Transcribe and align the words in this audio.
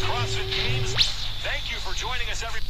CrossFit 0.00 0.48
Games. 0.60 0.90
Thank 1.48 1.64
you 1.70 1.78
for 1.84 1.92
joining 2.04 2.28
us, 2.32 2.42
every. 2.42 2.60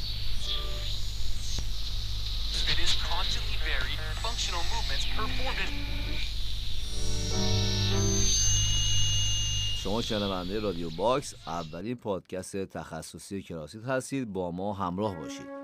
It 2.73 2.79
is 2.87 2.93
constantly 3.13 3.57
varied, 3.71 4.01
functional 4.27 4.63
movements 4.73 5.05
performed 5.17 5.61
in. 5.67 5.73
شما 9.83 10.03
شنونده 10.03 10.59
رادیو 10.59 10.91
باکس 10.91 11.35
اولین 11.47 11.97
پادکست 11.97 12.57
تخصصی 12.57 13.43
کراسیت 13.43 13.85
هستید 13.85 14.33
با 14.33 14.51
ما 14.51 14.73
همراه 14.73 15.17
باشید 15.17 15.62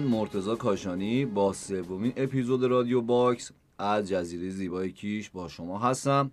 من 0.00 0.06
مرتضی 0.06 0.56
کاشانی 0.56 1.24
با 1.24 1.52
سومین 1.52 2.12
اپیزود 2.16 2.64
رادیو 2.64 3.00
باکس 3.00 3.50
از 3.78 4.08
جزیره 4.08 4.50
زیبای 4.50 4.92
کیش 4.92 5.30
با 5.30 5.48
شما 5.48 5.78
هستم. 5.78 6.30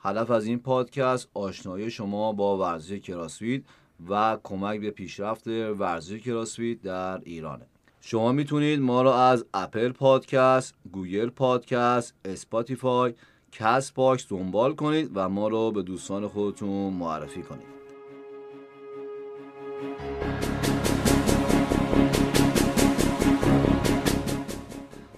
هدف 0.00 0.30
از 0.30 0.46
این 0.46 0.58
پادکست 0.58 1.28
آشنایی 1.34 1.90
شما 1.90 2.32
با 2.32 2.58
ورزش 2.58 2.98
کراسفیت 2.98 3.62
و 4.08 4.38
کمک 4.44 4.80
به 4.80 4.90
پیشرفت 4.90 5.46
ورزش 5.48 6.20
کراسفیت 6.20 6.82
در 6.82 7.20
ایرانه. 7.24 7.66
شما 8.00 8.32
می‌تونید 8.32 8.80
ما 8.80 9.02
را 9.02 9.22
از 9.22 9.44
اپل 9.54 9.92
پادکست، 9.92 10.74
گوگل 10.92 11.30
پادکست، 11.30 12.14
اسپاتیفای، 12.24 13.14
کست 13.52 13.94
باکس 13.94 14.26
دنبال 14.28 14.74
کنید 14.74 15.10
و 15.14 15.28
ما 15.28 15.48
را 15.48 15.70
به 15.70 15.82
دوستان 15.82 16.28
خودتون 16.28 16.92
معرفی 16.92 17.42
کنید. 17.42 17.76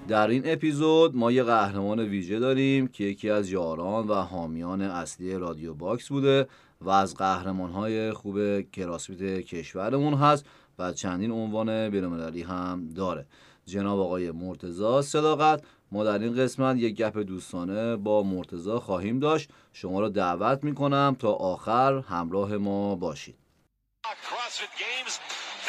در 0.09 0.28
این 0.28 0.42
اپیزود 0.45 1.17
ما 1.17 1.33
یه 1.33 1.42
قهرمان 1.42 2.01
ویژه 2.01 2.39
داریم 2.39 2.89
که 2.89 3.05
یکی 3.05 3.31
از 3.31 3.51
یاران 3.51 4.09
و 4.09 4.15
حامیان 4.15 4.83
اصلی 4.83 5.34
رادیو 5.34 5.75
باکس 5.75 6.09
بوده 6.09 6.48
و 6.81 6.91
از 6.91 7.15
قهرمان 7.15 7.70
های 7.70 8.12
خوب 8.12 8.61
کراسفیت 8.70 9.41
کشورمون 9.41 10.15
هست 10.15 10.47
و 10.78 10.92
چندین 10.92 11.31
عنوان 11.31 11.91
بین‌المللی 11.91 12.42
هم 12.42 12.89
داره 12.97 13.27
جناب 13.67 14.00
آقای 14.00 14.31
مرتضی 14.31 15.03
صداقت 15.03 15.62
ما 15.92 16.05
در 16.05 16.19
این 16.19 16.37
قسمت 16.37 16.77
یک 16.77 16.95
گپ 16.95 17.19
دوستانه 17.19 17.97
با 17.97 18.22
مرتضی 18.22 18.81
خواهیم 18.81 19.19
داشت 19.19 19.50
شما 19.72 20.00
را 20.00 20.09
دعوت 20.09 20.65
می‌کنم 20.65 21.17
تا 21.19 21.33
آخر 21.33 21.98
همراه 21.98 22.56
ما 22.56 22.95
باشید. 22.95 23.37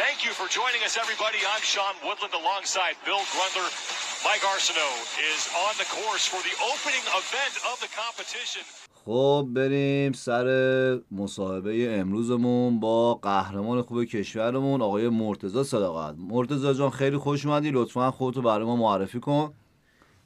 Thank 0.03 0.19
you 0.25 0.31
for 0.39 0.47
joining 0.59 0.81
us, 0.87 0.95
everybody. 1.03 1.39
I'm 1.53 1.63
Sean 1.73 1.95
Woodland 2.05 2.33
alongside 2.41 2.95
Bill 3.05 3.23
Grundler. 3.33 4.08
Mike 4.25 4.45
Arsenault 4.53 4.99
is 5.31 5.41
on 5.65 5.73
the 5.81 5.87
course 5.97 6.25
for 6.31 6.41
the 6.47 6.55
opening 6.71 7.05
event 7.19 7.53
of 7.71 7.77
the 7.83 7.89
competition. 8.01 8.63
خب 9.05 9.47
بریم 9.53 10.11
سر 10.11 10.99
مصاحبه 11.11 11.99
امروزمون 11.99 12.79
با 12.79 13.13
قهرمان 13.13 13.81
خوب 13.81 14.03
کشورمون 14.03 14.81
آقای 14.81 15.09
مرتزا 15.09 15.63
صداقت. 15.63 16.15
مرتزا 16.17 16.73
جان 16.73 16.89
خیلی 16.89 17.17
خوش 17.17 17.45
اومدی. 17.45 17.71
لطفا 17.71 18.11
خودتو 18.11 18.41
برای 18.41 18.65
ما 18.65 18.75
معرفی 18.75 19.19
کن. 19.19 19.53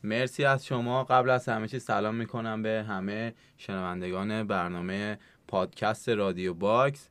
مرسی 0.03 0.45
از 0.45 0.66
شما. 0.66 1.03
قبل 1.03 1.30
از 1.30 1.49
همه 1.49 1.67
چیز 1.67 1.83
سلام 1.83 2.15
می‌کنم 2.15 2.61
به 2.61 2.86
همه 2.89 3.33
شنوندگان 3.58 4.48
برنامه 4.48 5.20
پادکست 5.48 6.10
رادیو 6.10 6.54
باکس. 6.54 7.10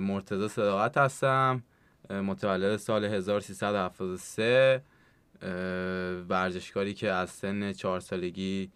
مرتضی 0.00 0.48
صداقت 0.48 0.96
هستم. 0.96 1.62
متولد 2.10 2.76
سال 2.76 3.04
1373 3.04 4.82
ورزشکاری 6.28 6.94
که 6.94 7.10
از 7.10 7.30
سن 7.30 7.72
چهار 7.72 8.00
سالگی 8.00 8.70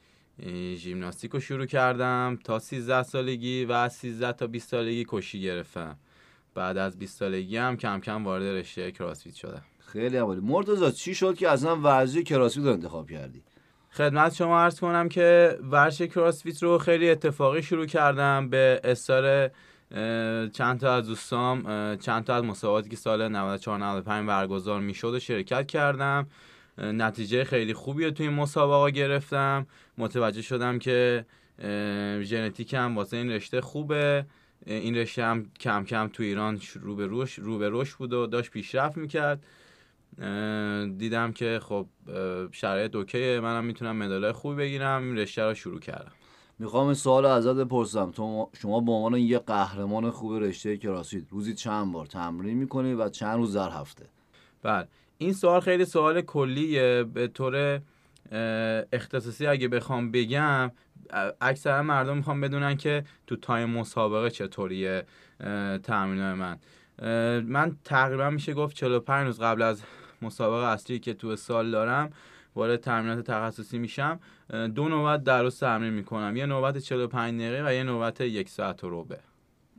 ژیمناستیک 0.77 1.31
رو 1.31 1.41
شروع 1.41 1.67
کردم 1.67 2.39
تا 2.45 2.59
13 2.59 3.03
سالگی 3.03 3.65
و 3.65 3.73
از 3.73 3.93
13 3.93 4.33
تا 4.33 4.47
20 4.47 4.69
سالگی 4.69 5.05
کشتی 5.09 5.41
گرفتم. 5.41 5.97
بعد 6.55 6.77
از 6.77 6.99
20 6.99 7.19
سالگی 7.19 7.57
هم 7.57 7.77
کم 7.77 8.01
کم 8.01 8.25
وارد 8.25 8.43
رشته 8.43 8.93
کراسفیت 8.93 9.35
شدم. 9.35 9.63
خیلی 9.87 10.17
عالی. 10.17 10.41
مرتضی 10.41 10.91
چی 10.91 11.15
شد 11.15 11.37
که 11.37 11.51
اصلا 11.51 11.77
ورزش 11.77 12.19
کراسفیت 12.19 12.65
رو 12.65 12.73
انتخاب 12.73 13.11
کردی؟ 13.11 13.43
خدمت 13.91 14.35
شما 14.35 14.61
عرض 14.61 14.81
کنم 14.81 15.09
که 15.09 15.59
ورزش 15.63 16.03
کراسفیت 16.03 16.63
رو 16.63 16.79
خیلی 16.79 17.11
اتفاقی 17.11 17.63
شروع 17.63 17.87
کردم 17.87 18.49
به 18.49 18.81
استار 18.85 19.51
چند 20.53 20.81
تا 20.81 20.95
از 20.95 21.07
دوستام 21.07 21.63
چند 21.97 22.25
تا 22.25 22.35
از 22.35 22.45
مسابقاتی 22.45 22.89
که 22.89 22.97
سال 22.97 23.29
94 23.29 23.79
95 23.79 24.29
برگزار 24.29 24.81
می‌شد 24.81 25.15
و 25.15 25.19
شرکت 25.19 25.67
کردم. 25.67 26.27
نتیجه 26.79 27.45
خیلی 27.45 27.75
خوبی 27.75 28.05
رو 28.05 28.11
توی 28.11 28.27
این 28.27 28.37
مسابقه 28.37 28.91
گرفتم. 28.91 29.67
متوجه 29.99 30.43
شدم 30.43 30.79
که 30.79 31.27
ژنتیکم 32.23 32.97
واسه 32.97 33.17
این 33.17 33.31
رشته 33.31 33.61
خوبه. 33.61 34.27
این 34.67 34.97
رشته 34.97 35.25
هم 35.25 35.51
کم 35.61 35.85
کم 35.85 36.09
تو 36.13 36.23
ایران 36.23 36.61
رو 36.81 36.95
به 36.95 37.07
روش 37.07 37.33
رو 37.33 37.59
به 37.59 37.69
روش 37.69 37.95
بود 37.95 38.13
و 38.13 38.27
داشت 38.27 38.51
پیشرفت 38.51 38.97
می‌کرد. 38.97 39.47
دیدم 40.99 41.33
که 41.33 41.61
خب 41.63 41.87
شرایط 42.53 42.97
اوکیه. 42.97 43.41
منم 43.41 43.65
می‌تونم 43.65 43.97
مدالای 43.97 44.33
خوبی 44.33 44.57
بگیرم. 44.57 45.03
این 45.03 45.19
رشته 45.19 45.43
رو 45.43 45.55
شروع 45.55 45.81
کردم. 45.81 46.13
می‌خوام 46.59 46.87
این 46.87 46.95
سوال 46.95 47.27
ازت 47.27 47.55
بپرسم. 47.55 48.11
تو 48.11 48.51
شما 48.61 48.81
به 48.81 48.93
عنوان 48.93 49.21
یه 49.21 49.39
قهرمان 49.39 50.11
خوب 50.11 50.33
رشته 50.33 50.77
کراسفیت 50.77 51.25
روزی 51.31 51.55
چند 51.55 51.93
بار 51.93 52.07
تمرین 52.07 52.59
می‌کنی 52.59 52.95
و 52.95 53.09
چند 53.09 53.37
روز 53.37 53.57
در 53.57 53.71
هفته؟ 53.71 54.09
بله. 54.63 54.89
این 55.25 55.33
سوال 55.33 55.61
خیلی 55.61 55.85
سوال 55.85 56.21
کلیه. 56.21 57.05
به 57.15 57.29
طور 57.29 57.81
اختصاصی 58.93 59.47
اگه 59.47 59.69
بخوام 59.69 60.11
بگم 60.11 60.71
اکثر 61.41 61.83
مردم 61.83 62.17
می‌خوام 62.17 62.41
بدونن 62.41 62.77
که 62.77 63.05
تو 63.27 63.37
تایم 63.37 63.71
مسابقه 63.71 64.31
چطوریه 64.31 65.05
تمرین 65.83 66.33
من. 66.33 66.59
من 67.41 67.77
تقریبا 67.85 68.31
میشه 68.31 68.55
گفت 68.55 68.77
45 68.77 69.27
روز 69.27 69.41
قبل 69.41 69.63
از 69.63 69.83
مسابقه 70.23 70.67
اصلی 70.67 70.99
که 70.99 71.15
تو 71.15 71.37
سال 71.37 71.71
دارم 71.71 72.11
وارد 72.57 72.81
تمرینات 72.81 73.31
تخصصی 73.31 73.79
میشم. 73.79 74.21
دو 74.75 74.89
نوبت 74.89 75.25
در 75.25 75.43
روز 75.43 75.61
تمرین 75.61 75.93
می‌کنم. 75.93 76.37
یه 76.37 76.47
نوبت 76.47 76.79
45 76.79 77.41
دقیقه 77.41 77.69
و 77.69 77.73
یه 77.73 77.83
نوبت 77.83 78.21
یک 78.21 78.49
ساعت 78.49 78.85
و 78.85 78.91
ربع. 78.91 79.17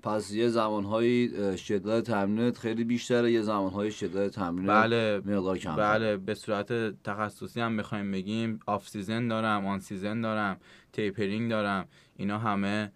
پس 0.06 0.32
یه 0.32 0.48
زمانهایی 0.48 1.32
شدت 1.58 2.04
تمرینت 2.04 2.58
خیلی 2.58 2.84
بیشتره 2.84 3.32
یه 3.32 3.42
زمانهای 3.42 3.92
شدت 3.92 4.32
تمرین 4.32 4.68
بله 4.68 5.22
مقدار 5.26 5.58
کم 5.58 5.76
بله 5.76 6.18
به 6.18 6.34
صورت 6.34 7.02
تخصصی 7.04 7.62
هم 7.62 7.78
بخوایم 7.78 8.12
بگیم 8.12 8.60
off 8.68 8.90
season 8.90 9.28
دارم 9.28 9.66
on 9.66 9.80
season 9.80 10.22
دارم 10.22 10.58
tapering 10.94 11.50
دارم 11.50 11.88
اینا 12.16 12.38
همه 12.38 12.92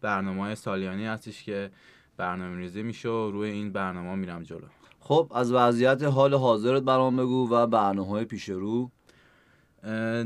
برنامه 0.00 0.42
های 0.42 0.54
سالیانی 0.54 1.06
هستش 1.06 1.44
که 1.44 1.70
برنامه 2.16 2.56
ریزی 2.56 2.82
میشه 2.82 3.08
و 3.08 3.30
روی 3.30 3.50
این 3.50 3.72
برنامه 3.72 4.14
میرم 4.14 4.42
جلو. 4.42 4.66
خب 5.00 5.32
از 5.34 5.52
وضعیت 5.52 6.02
حال 6.02 6.34
حاضرت 6.34 6.82
برام 6.82 7.16
بگو 7.16 7.48
و 7.50 7.66
برنامه 7.66 8.08
های 8.08 8.24
پیش 8.24 8.48
رو. 8.48 8.90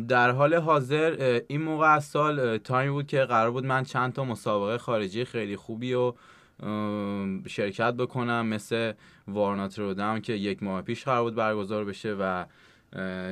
در 0.08 0.30
حال 0.30 0.54
حاضر 0.54 1.40
این 1.48 1.62
موقع 1.62 1.86
از 1.86 2.04
سال 2.04 2.58
تایمی 2.58 2.92
بود 2.92 3.06
که 3.06 3.20
قرار 3.20 3.50
بود 3.50 3.66
من 3.66 3.84
چند 3.84 4.12
تا 4.12 4.24
مسابقه 4.24 4.78
خارجی 4.78 5.24
خیلی 5.24 5.56
خوبی 5.56 5.94
رو 5.94 6.12
شرکت 7.46 7.94
بکنم 7.94 8.46
مثل 8.46 8.92
وارنات 9.28 9.78
رودم 9.78 10.20
که 10.20 10.32
یک 10.32 10.62
ماه 10.62 10.82
پیش 10.82 11.04
قرار 11.04 11.22
بود 11.22 11.34
برگزار 11.34 11.84
بشه 11.84 12.16
و 12.20 12.44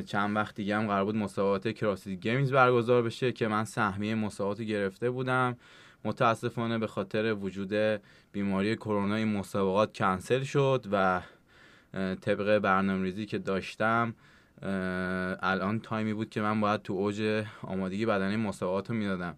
چند 0.06 0.37
وقت 0.37 0.55
دیگه 0.55 0.76
هم 0.76 0.87
قرار 0.87 1.05
بود 1.05 1.17
مسابقات 1.17 1.69
CrossFit 1.69 2.21
Games 2.21 2.53
برگزار 2.53 3.03
بشه 3.03 3.32
که 3.32 3.49
من 3.49 3.65
سهمیه 3.65 4.15
مسابقات 4.15 4.62
گرفته 4.62 5.11
بودم. 5.11 5.56
متاسفانه 6.05 6.79
به 6.79 6.87
خاطر 6.87 7.35
وجود 7.35 8.00
بیماری 8.32 8.77
کرونا 8.77 9.15
این 9.15 9.37
مسابقات 9.37 9.97
کنسل 9.97 10.43
شد 10.43 10.87
و 10.93 11.20
طبق 12.20 12.59
برنامه‌ریزی 12.59 13.27
که 13.27 13.38
داشتم 13.38 14.15
الان 14.62 15.81
تایمی 15.81 16.15
بود 16.15 16.31
که 16.31 16.41
من 16.41 16.61
باید 16.61 16.83
تو 16.83 16.93
اوج 16.93 17.45
آمادگی 17.62 18.06
بدنی 18.06 18.37
مسابقات 18.37 18.91
رو 18.91 18.97
می‌دادم. 18.97 19.37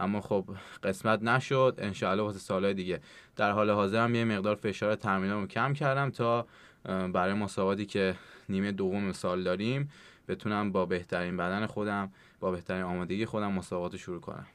اما 0.00 0.20
خب 0.20 0.44
قسمت 0.82 1.22
نشد. 1.22 1.74
انشاءالله 1.78 2.22
واسه 2.22 2.38
سالهای 2.38 2.74
دیگه. 2.74 3.00
در 3.36 3.50
حال 3.50 3.70
حاضر 3.70 4.04
هم 4.04 4.14
یه 4.14 4.24
مقدار 4.24 4.54
فشار 4.54 4.94
تمرینامو 4.94 5.46
کم 5.46 5.72
کردم 5.72 6.10
تا 6.10 6.46
برای 6.84 7.34
مسابقاتی 7.34 7.86
که 7.86 8.14
نیمه 8.48 8.72
دوم 8.72 9.12
سال 9.12 9.44
داریم 9.44 9.90
بتونم 10.28 10.72
با 10.72 10.86
بهترین 10.86 11.36
بدن 11.36 11.66
خودم 11.66 12.12
با 12.40 12.50
بهترین 12.50 12.82
آمادگی 12.82 13.26
خودم 13.26 13.52
مسابقات 13.52 13.96
شروع 13.96 14.20
کنم. 14.20 14.46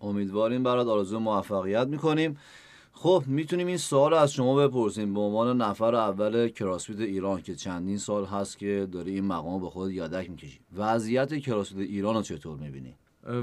امیدواریم 0.00 0.62
برات 0.62 0.86
آرزو 0.86 1.18
موفقیت 1.18 1.86
می‌کنیم. 1.86 2.38
خب 2.92 3.24
می‌تونیم 3.26 3.66
این 3.66 3.76
سوال 3.76 4.14
از 4.14 4.32
شما 4.32 4.68
بپرسیم. 4.68 5.14
به 5.14 5.20
عنوان 5.20 5.62
نفر 5.62 5.94
اول 5.94 6.48
کراسفیت 6.48 7.00
ایران 7.00 7.42
که 7.42 7.54
چندین 7.54 7.98
سال 7.98 8.24
هست 8.24 8.58
که 8.58 8.88
داری 8.92 9.14
این 9.14 9.24
مقام 9.24 9.60
به 9.60 9.70
خود 9.70 9.90
یادک 9.90 10.30
می‌کشی. 10.30 10.60
وضعیت 10.76 11.38
کراسفیت 11.38 11.78
ایران 11.78 12.14
رو 12.14 12.22
چطور 12.22 12.58
می‌بینی؟ 12.58 12.94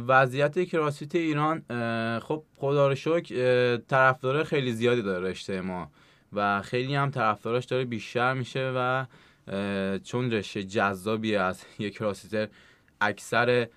وضعیت 0.07 0.63
کراسفیت 0.63 1.16
ایران 1.16 1.63
خب 2.19 2.44
خدا 2.57 2.88
رو 2.88 2.96
شکر 2.96 3.78
طرفدار 3.78 4.44
خیلی 4.44 4.74
زیادی 4.74 5.01
داره 5.01 5.30
رشته 5.30 5.62
ما 5.62 5.92
و 6.34 6.62
خیلی 6.62 6.95
هم 6.95 7.12
طرفدارش 7.12 7.66
داره 7.66 7.86
بیشتر 7.86 8.34
میشه 8.34 8.72
و 8.75 9.06
چون 10.04 10.31
رشته 10.31 10.63
جذابی 10.63 11.36
از 11.36 11.63
یک 11.80 11.94
کراسفیتر 11.94 12.48
اکثر 13.02 13.68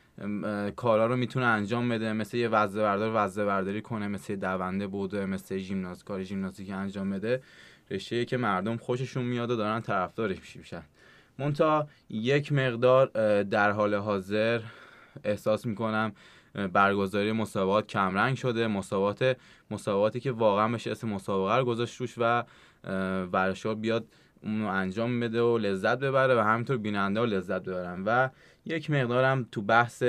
کارا 0.76 1.06
رو 1.06 1.17
می‌تونه 1.17 1.47
انجام 1.47 1.88
بده. 1.88 2.12
مثل 2.12 2.37
یه 2.37 2.49
وزه 2.49 2.82
بردار 2.82 3.12
وزه 3.14 3.44
برداری 3.44 3.82
کنه 3.82 4.09
مثل 4.09 4.37
دونده 4.37 4.87
بوده 4.87 5.26
مثل 5.26 5.56
ژیمناز 5.56 6.05
کار 6.05 6.23
ژیمناستیک 6.23 6.70
انجام 6.70 7.11
بده. 7.11 7.43
رشته 7.91 8.25
که 8.25 8.37
مردم 8.37 8.76
خوششون 8.76 9.25
میاد 9.25 9.50
و 9.50 9.56
دارن 9.56 9.81
طرفدارش 9.81 10.56
میشن 10.56 10.82
مونتا 11.38 11.88
یک 12.11 12.53
مقدار 12.53 13.06
در 13.43 13.70
حال 13.70 13.94
حاضر 13.94 14.61
احساس 15.25 15.67
می‌کنم 15.67 16.12
برگزاری 16.73 17.32
مسابقات 17.32 17.87
کمرنگ 17.87 18.37
شده. 18.37 18.67
مسابقات 18.67 19.37
مسابقاتی 19.70 20.20
که 20.20 20.32
واقعا 20.32 20.69
بشه 20.69 20.91
اسم 20.91 21.09
مسابقه 21.09 21.56
رو 21.56 21.64
گذاشت 21.64 22.00
روش 22.00 22.14
و 22.19 22.44
ورشگاه 23.32 23.75
بیاد 23.75 24.05
اونو 24.43 24.67
انجام 24.67 25.20
بده 25.20 25.43
و 25.43 25.59
لذت 25.59 25.99
ببره 25.99 26.35
و 26.35 26.38
همینطور 26.38 26.76
بیننده 26.76 27.20
و 27.20 27.25
لذت 27.25 27.62
ببرن. 27.62 28.03
و 28.06 28.29
یک 28.67 28.91
مقدارم 28.91 29.49
تو 29.53 29.62
بحث 29.62 30.03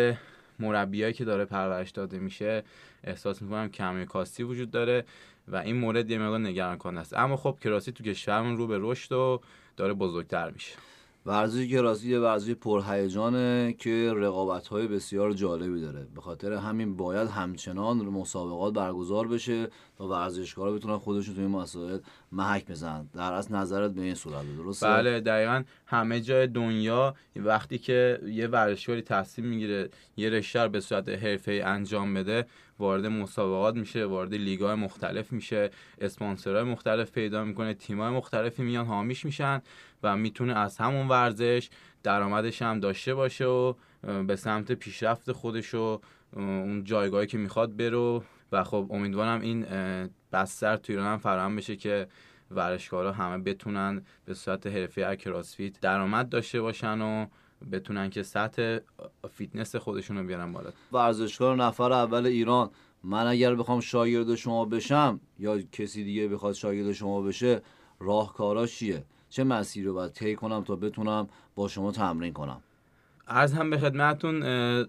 مربیایی 0.60 1.14
که 1.14 1.26
داره 1.26 1.46
پرورش 1.46 1.92
داده 1.92 2.20
میشه 2.20 2.64
احساس 3.04 3.42
می‌کنم 3.42 3.70
کمی 3.70 4.06
کاستی 4.06 4.44
وجود 4.44 4.72
داره 4.72 5.06
و 5.48 5.56
این 5.56 5.76
مورد 5.76 6.10
یه 6.10 6.18
مقدار 6.18 6.40
نگران 6.40 6.78
کننده 6.78 7.00
است. 7.00 7.14
اما 7.14 7.36
خب 7.36 7.58
کراسی 7.62 7.92
تو 7.92 8.04
کشورمون 8.04 8.58
رو 8.58 8.68
به 8.68 8.78
رشد 8.82 9.12
و 9.12 9.42
داره 9.78 9.94
بزرگتر 9.94 10.52
میشه. 10.52 10.76
ورزش 11.26 11.68
کراسی 11.68 12.10
یه 12.10 12.20
ورزش 12.20 12.52
پرهیجانه 12.52 13.76
که 13.80 14.14
رقابت 14.16 14.68
های 14.68 14.88
بسیار 14.88 15.34
جالبی 15.34 15.82
داره. 15.82 16.08
به 16.16 16.22
خاطر 16.22 16.54
همین 16.54 16.98
باید 16.98 17.30
همچنان 17.30 17.98
مسابقات 17.98 18.74
برگزار 18.74 19.28
بشه 19.28 19.68
تا 19.98 20.08
ورزشکارا 20.08 20.72
بتونن 20.72 20.98
خودشون 20.98 21.36
تو 21.36 21.42
این 21.42 21.50
مسائل 21.50 22.00
محک 22.34 22.66
بزنن 22.66 23.10
در 23.14 23.34
از 23.34 23.52
نظرت 23.52 23.92
به 23.92 24.02
این 24.02 24.16
صورت 24.16 24.56
درسته؟ 24.58 24.88
بله 24.88 25.20
دقیقا 25.20 25.64
همه 25.86 26.22
جای 26.22 26.48
دنیا 26.48 27.16
وقتی 27.36 27.78
که 27.78 28.20
یه 28.26 28.48
ورزشکاری 28.48 29.02
تصمیم 29.02 29.48
می‌گیره 29.48 29.90
یه 30.18 30.30
رشته 30.30 30.68
به 30.68 30.80
صورت 30.80 31.10
حرفه‌ای 31.10 31.62
انجام 31.62 32.14
بده 32.14 32.46
وارد 32.80 33.06
مسابقات 33.06 33.76
میشه 33.76 34.06
وارد 34.06 34.34
لیگای 34.34 34.76
مختلف 34.76 35.32
میشه 35.32 35.70
اسپانسرهای 36.02 36.64
مختلف 36.64 37.12
پیدا 37.12 37.44
می‌کنه 37.44 37.74
تیمای 37.74 38.10
مختلفی 38.10 38.64
میان 38.64 38.86
حامیش 38.86 39.26
میشن 39.26 39.62
و 40.04 40.18
می‌تونه 40.18 40.58
از 40.58 40.78
همون 40.78 41.08
ورزش 41.08 41.70
درآمدش 42.04 42.62
هم 42.62 42.80
داشته 42.80 43.16
باشه 43.16 43.46
و 43.46 43.74
به 44.28 44.36
سمت 44.36 44.72
پیشرفت 44.72 45.32
خودش 45.32 45.74
و 45.74 46.02
اون 46.36 46.84
جایگاهی 46.84 47.28
که 47.28 47.38
می‌خواد 47.38 47.78
برو 47.78 48.24
و 48.54 48.64
خب 48.64 48.88
امیدوارم 48.90 49.42
این 49.42 49.66
بستر 50.32 50.78
تو 50.78 50.94
ایران 50.94 51.08
هم 51.08 51.18
فراهم 51.18 51.56
بشه 51.56 51.76
که 51.76 52.08
ورزشکارا 52.52 53.12
همه 53.12 53.44
بتونن 53.44 54.02
به 54.26 54.34
صورت 54.34 54.68
حرفه 54.68 55.16
CrossFit 55.16 55.80
درآمد 55.82 56.30
داشته 56.30 56.62
باشن 56.62 57.02
و 57.02 57.26
بتونن 57.72 58.10
که 58.10 58.24
سطح 58.24 58.78
فیتنس 59.32 59.76
خودشون 59.76 60.18
رو 60.18 60.24
بیارن 60.24 60.52
بالا. 60.52 60.70
ورزشکار 60.92 61.56
نفر 61.56 61.92
اول 61.92 62.26
ایران 62.26 62.70
من 63.04 63.28
اگر 63.28 63.56
بخوام 63.56 63.80
شاگرد 63.80 64.36
شما 64.36 64.66
بشم 64.66 65.20
یا 65.40 65.62
کسی 65.62 66.04
دیگه 66.04 66.28
بخواد 66.28 66.54
شاگرد 66.54 66.92
شما 66.92 67.22
بشه 67.22 67.62
راهکاراش 68.00 68.76
چیه؟ 68.78 69.04
چه 69.30 69.44
مسیری 69.44 69.86
رو 69.86 69.94
باید 69.94 70.12
طی 70.12 70.36
کنم 70.36 70.64
تا 70.64 70.76
بتونم 70.76 71.28
با 71.56 71.68
شما 71.68 71.92
تمرین 71.92 72.34
کنم؟ 72.34 72.62
عرضم 73.28 73.70
به 73.70 73.78
خدمتتون 73.78 74.44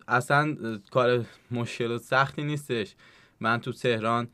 اصلا 0.09 0.57
کار 0.91 1.25
مشکل 1.51 1.91
و 1.91 1.99
سختی 1.99 2.43
نیستش. 2.43 2.95
من 3.41 3.61
تو 3.61 3.73
تهران 3.73 4.29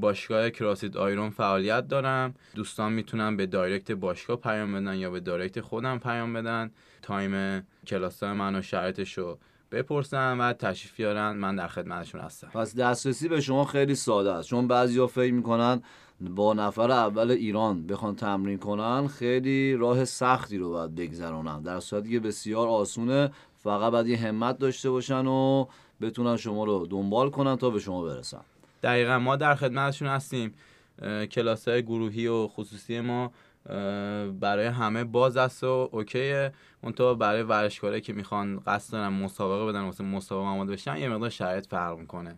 باشگاه 0.00 0.50
CrossFit 0.50 0.96
Iron 0.96 1.30
فعالیت 1.30 1.88
دارم. 1.88 2.34
دوستان 2.54 2.92
می‌تونن 2.92 3.36
به 3.36 3.46
direct 3.46 3.92
باشگاه 3.92 4.36
پیام 4.36 4.72
بدن 4.72 4.96
یا 4.96 5.10
به 5.10 5.20
direct 5.20 5.60
خودم 5.60 5.98
پیام 5.98 6.32
بدن. 6.32 6.70
time 7.02 7.66
کلاس 7.86 8.22
من 8.22 8.54
و 8.54 8.62
شرایطش 8.62 9.18
رو 9.18 9.38
بپرسن 9.72 10.38
و 10.40 10.52
تشریف 10.52 10.96
بیارن. 10.96 11.32
من 11.32 11.56
در 11.56 11.68
خدمتشون 11.68 12.20
هستم. 12.20 12.48
پس 12.48 12.76
دسترسی 12.76 13.28
به 13.28 13.40
شما 13.40 13.64
خیلی 13.64 13.94
ساده 13.94 14.32
است. 14.32 14.48
چون 14.48 14.68
بعضیا 14.68 15.06
فکر 15.06 15.32
می‌کنن 15.32 15.82
با 16.20 16.54
نفر 16.54 16.90
اول 16.90 17.30
ایران 17.30 17.86
بخوان 17.86 18.16
تمرین 18.16 18.58
کنن 18.58 19.06
خیلی 19.08 19.76
راه 19.76 20.04
سختی 20.04 20.58
رو 20.58 20.70
باید 20.70 20.94
بگذرونن. 20.94 21.62
در 21.62 21.80
صورتی 21.80 22.10
که 22.10 22.20
بسیار 22.20 22.68
آسونه 22.68 23.30
فقط 23.62 23.92
باید 23.92 24.06
یه 24.06 24.16
همت 24.16 24.58
داشته 24.58 24.90
باشن 24.90 25.26
و 25.26 25.66
بتونن 26.02 26.36
شما 26.36 26.64
رو 26.64 26.86
دنبال 26.86 27.30
کنن 27.30 27.56
تا 27.56 27.70
به 27.70 27.78
شما 27.78 28.02
برسن. 28.02 28.40
دقیقا 28.82 29.18
ما 29.18 29.36
در 29.36 29.54
خدمتشون 29.54 30.08
هستیم. 30.08 30.54
کلاس 31.30 31.68
های 31.68 31.82
گروهی 31.82 32.26
و 32.26 32.48
خصوصی 32.48 33.00
ما 33.00 33.32
برای 34.40 34.66
همه 34.66 35.04
باز 35.04 35.36
است 35.36 35.64
و 35.64 35.88
اوکیه. 35.92 36.52
منتها 36.82 37.14
برای 37.14 37.42
ورزشکارایی 37.42 38.00
که 38.00 38.12
می‌خوان 38.12 38.60
قصد 38.66 38.92
دارن 38.92 39.08
مسابقه 39.08 39.66
بدن 39.66 39.82
واسه 39.82 40.04
مسابقه 40.04 40.46
آماده 40.46 40.72
بشن 40.72 40.96
یه 40.96 41.08
مقدار 41.08 41.30
شرایط 41.30 41.66
فرق 41.66 41.98
می‌کنه. 41.98 42.36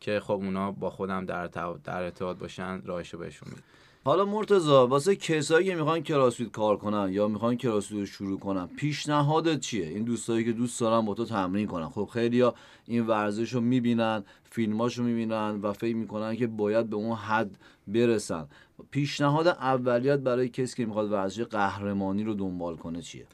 که 0.00 0.20
خب 0.20 0.32
اونا 0.32 0.72
با 0.72 0.90
خودم 0.90 1.26
در 1.26 1.46
در 1.46 2.02
ارتباط 2.02 2.36
باشن 2.36 2.82
راهشو 2.84 3.18
بهشون 3.18 3.48
میده 3.48 3.62
حالا 4.04 4.24
مرتضا 4.24 4.86
واسه 4.86 5.16
کسایی 5.16 5.66
که 5.66 5.74
می‌خوان 5.74 6.02
کراسفیت 6.02 6.50
کار 6.50 6.76
کنن 6.76 7.12
یا 7.12 7.28
می‌خوان 7.28 7.56
کراسفیت 7.56 7.98
رو 7.98 8.06
شروع 8.06 8.38
کنن 8.38 8.66
پیشنهادت 8.66 9.60
چیه؟ 9.60 9.86
این 9.86 10.04
دوستایی 10.04 10.44
که 10.44 10.52
دوست 10.52 10.80
دارن 10.80 11.06
با 11.06 11.14
تو 11.14 11.24
تمرین 11.24 11.66
کنن. 11.66 11.88
خب 11.88 12.08
خیلیا 12.12 12.54
این 12.86 13.06
ورزش 13.06 13.52
رو 13.52 13.60
می‌بینن 13.60 14.24
فیلماش 14.50 14.98
رو 14.98 15.04
می‌بینن 15.04 15.60
و 15.62 15.72
فکر 15.72 15.96
می‌کنن 15.96 16.36
که 16.36 16.46
باید 16.46 16.90
به 16.90 16.96
اون 16.96 17.16
حد 17.16 17.58
برسن. 17.86 18.46
پیشنهاد 18.90 19.46
اولیت 19.46 20.18
برای 20.18 20.48
کسی 20.48 20.76
که 20.76 20.86
می‌خواد 20.86 21.12
ورزش 21.12 21.40
قهرمانی 21.40 22.24
رو 22.24 22.34
دنبال 22.34 22.76
کنه 22.76 23.02
چیه؟ 23.02 23.26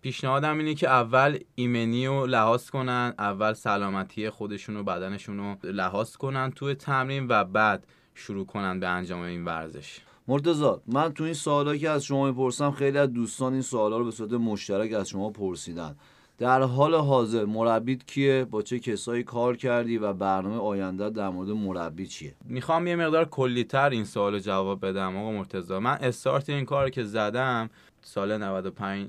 پیشنهادم 0.00 0.58
اینه 0.58 0.74
که 0.74 0.88
اول 0.88 1.38
ایمنی 1.54 2.06
رو 2.06 2.26
لحاظ 2.26 2.70
کنن 2.70 3.14
اول 3.18 3.52
سلامتی 3.52 4.30
خودشون 4.30 4.76
و 4.76 4.82
بدنشون 4.82 5.38
رو 5.38 5.72
لحاظ 5.72 6.16
کنن 6.16 6.50
توی 6.50 6.74
تمرین 6.74 7.26
و 7.28 7.44
بعد 7.44 7.86
شروع 8.18 8.46
کنن 8.46 8.80
به 8.80 8.88
انجام 8.88 9.20
این 9.20 9.44
ورزش. 9.44 10.00
مرتزا 10.28 10.82
من 10.86 11.12
تو 11.12 11.24
این 11.24 11.34
سوالا 11.34 11.76
که 11.76 11.90
از 11.90 12.04
شما 12.04 12.26
می‌پرسم 12.26 12.70
خیلی 12.70 12.98
از 12.98 13.12
دوستان 13.12 13.52
این 13.52 13.62
سوالا 13.62 13.98
رو 13.98 14.04
به 14.04 14.10
صورت 14.10 14.32
مشترک 14.32 14.92
از 14.92 15.08
شما 15.08 15.30
پرسیدن. 15.30 15.96
در 16.38 16.62
حال 16.62 16.94
حاضر 16.94 17.44
مربیت 17.44 18.06
کیه؟ 18.06 18.46
با 18.50 18.62
چه 18.62 18.78
کسایی 18.78 19.22
کار 19.22 19.56
کردی؟ 19.56 19.98
و 19.98 20.12
برنامه 20.12 20.56
آینده 20.56 21.10
در 21.10 21.28
مورد 21.28 21.48
مربی 21.48 22.06
چیه؟ 22.06 22.34
می‌خوام 22.44 22.86
یه 22.86 22.96
مقدار 22.96 23.24
کلیتر 23.24 23.90
این 23.90 24.04
سوال 24.04 24.38
جواب 24.38 24.86
بدم 24.86 25.16
آقا 25.16 25.32
مرتضی. 25.32 25.78
من 25.78 25.98
استارت 26.00 26.50
این 26.50 26.64
کار 26.64 26.90
که 26.90 27.04
زدم 27.04 27.70
سال 28.02 28.38
95 28.38 29.08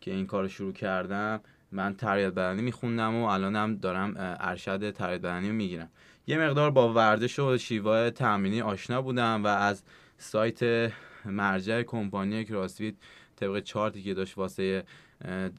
که 0.00 0.10
این 0.10 0.26
کار 0.26 0.48
شروع 0.48 0.72
کردم 0.72 1.40
من 1.72 1.94
تربیت 1.94 2.32
بدنی 2.32 2.62
میخوندم 2.62 3.14
و 3.14 3.24
الانم 3.24 3.76
دارم 3.76 4.14
ارشد 4.40 4.90
تربیت 4.90 5.20
بدنی 5.20 5.48
رو 5.48 5.54
می‌گیرم. 5.54 5.88
یه 6.28 6.38
مقدار 6.38 6.70
با 6.70 6.92
ورزش 6.92 7.38
و 7.38 7.58
شیوه 7.58 8.10
تمرینی 8.10 8.60
آشنا 8.60 9.02
بودم 9.02 9.44
و 9.44 9.46
از 9.46 9.82
سایت 10.18 10.92
مرجع 11.24 11.82
کمپانی 11.82 12.44
کراسفیت 12.44 12.94
طبق 13.36 13.60
چارتی 13.60 14.02
که 14.02 14.14
داشت 14.14 14.38
واسه 14.38 14.84